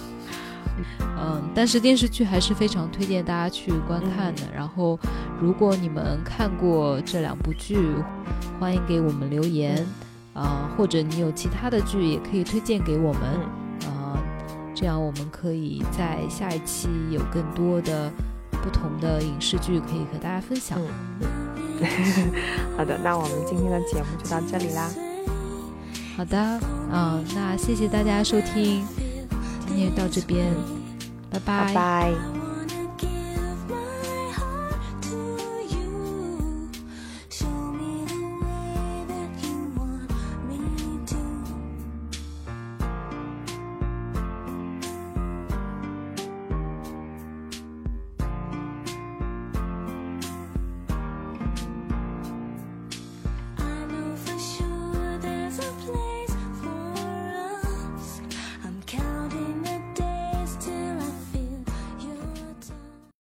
[0.99, 4.41] 嗯，但是电视剧还是非常推荐大家去观看的。
[4.55, 4.99] 然后，
[5.41, 7.77] 如果你们看过这两部剧，
[8.59, 9.85] 欢迎给我们留言
[10.33, 13.21] 啊，或者你有其他的剧也可以推荐给我们
[13.87, 14.17] 啊，
[14.75, 18.11] 这样我们可以在下一期有更多的
[18.63, 20.79] 不同的影视剧可以和大家分享。
[21.21, 21.27] 嗯
[22.75, 24.89] 好的，那我们今天的节目就到这里啦。
[26.15, 26.59] 好的，
[26.91, 28.83] 嗯，那谢谢大家收听，
[29.77, 30.55] 今天到这边。
[31.29, 31.39] 拜
[31.71, 32.36] 拜。